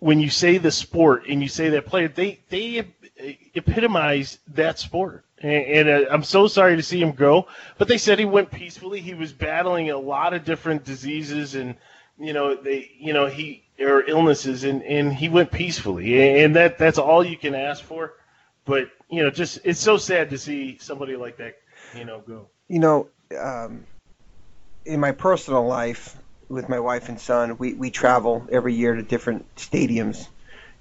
[0.00, 2.84] when you say the sport and you say that player they they
[3.54, 5.24] epitomize that sport.
[5.40, 7.46] And, and uh, I'm so sorry to see him go.
[7.78, 9.00] But they said he went peacefully.
[9.00, 11.76] He was battling a lot of different diseases, and
[12.18, 16.42] you know they, you know he or illnesses, and, and he went peacefully.
[16.42, 18.14] And that that's all you can ask for.
[18.64, 21.54] But you know, just it's so sad to see somebody like that,
[21.96, 22.48] you know, go.
[22.68, 23.08] You know,
[23.38, 23.86] um,
[24.84, 26.16] in my personal life
[26.48, 30.28] with my wife and son, we, we travel every year to different stadiums.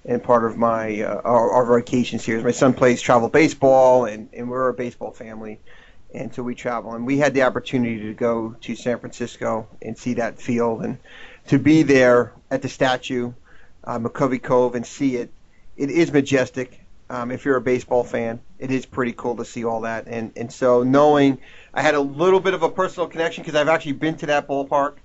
[0.05, 4.05] And part of my uh, our, our vacations here is my son plays travel baseball,
[4.05, 5.59] and, and we're a baseball family.
[6.13, 6.93] and so we travel.
[6.93, 10.97] And we had the opportunity to go to San Francisco and see that field, and
[11.47, 13.33] to be there at the statue,
[13.83, 15.31] uh, McCovey Cove, and see it.
[15.75, 16.81] It is majestic.
[17.09, 20.07] Um, if you're a baseball fan, it is pretty cool to see all that.
[20.07, 21.39] And and so knowing,
[21.73, 24.47] I had a little bit of a personal connection because I've actually been to that
[24.47, 24.97] ballpark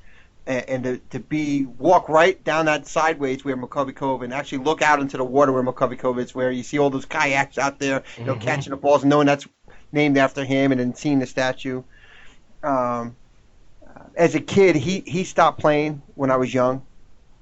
[0.47, 4.59] and, and to, to be walk right down that sideways where McCovey Cove and actually
[4.59, 7.59] look out into the water where McCovey Cove is, where you see all those kayaks
[7.59, 9.47] out there, you know, catching the balls, and knowing that's
[9.93, 11.82] named after him, and then seeing the statue.
[12.64, 13.16] Um,
[14.16, 16.82] as a kid, he he stopped playing when I was young,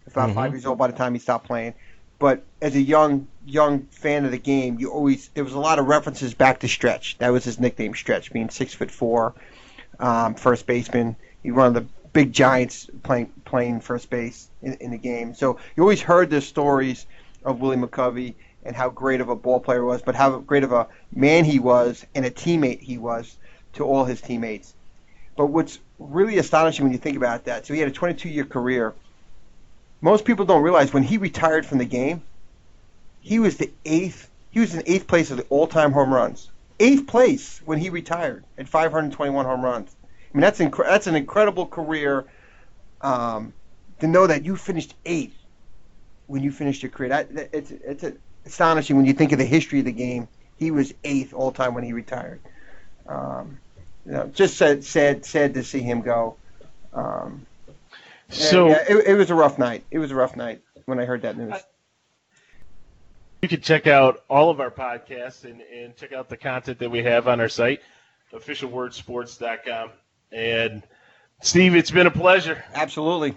[0.07, 0.79] about five years old.
[0.79, 1.75] By the time he stopped playing,
[2.19, 5.79] but as a young young fan of the game, you always there was a lot
[5.79, 7.19] of references back to Stretch.
[7.19, 9.35] That was his nickname, Stretch, being six foot four,
[9.99, 11.17] um, first baseman.
[11.43, 15.35] He one of the big giants playing playing first base in, in the game.
[15.35, 17.07] So you always heard the stories
[17.45, 20.65] of Willie McCovey and how great of a ball player he was, but how great
[20.65, 23.37] of a man he was and a teammate he was
[23.75, 24.75] to all his teammates.
[25.37, 28.45] But what's really astonishing when you think about that, so he had a 22 year
[28.45, 28.95] career.
[30.01, 32.23] Most people don't realize when he retired from the game,
[33.21, 34.31] he was the eighth.
[34.51, 36.51] He was in eighth place of the all-time home runs.
[36.81, 39.95] Eighth place when he retired at 521 home runs.
[40.03, 42.25] I mean, that's incre- that's an incredible career.
[43.03, 43.53] Um,
[44.01, 45.37] to know that you finished eighth
[46.27, 48.05] when you finished your career, that, that it's it's
[48.47, 50.29] astonishing when you think of the history of the game.
[50.57, 52.41] He was eighth all time when he retired.
[53.07, 53.59] Um,
[54.07, 56.37] you know, just sad, sad, sad to see him go.
[56.93, 57.47] Um,
[58.31, 59.85] So yeah, it, it was a rough night.
[59.91, 61.55] It was a rough night when I heard that news.
[63.43, 66.91] you can check out all of our podcasts and, and check out the content that
[66.91, 67.81] we have on our site,
[68.33, 69.91] officialwordsports.com.
[70.33, 70.83] And
[71.43, 73.35] Steve, it's been a pleasure Absolutely.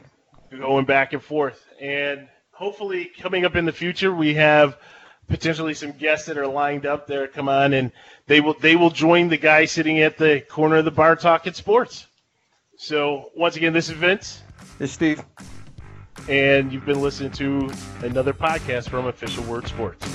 [0.52, 1.66] going back and forth.
[1.82, 4.78] And hopefully, coming up in the future, we have
[5.28, 7.28] potentially some guests that are lined up there.
[7.28, 7.92] Come on, and
[8.28, 11.54] they will they will join the guy sitting at the corner of the bar talking
[11.54, 12.08] sports.
[12.78, 14.42] So once again, this is Vince,
[14.80, 15.24] This is Steve.
[16.28, 17.72] and you've been listening to
[18.02, 20.06] another podcast from Official Word Sports.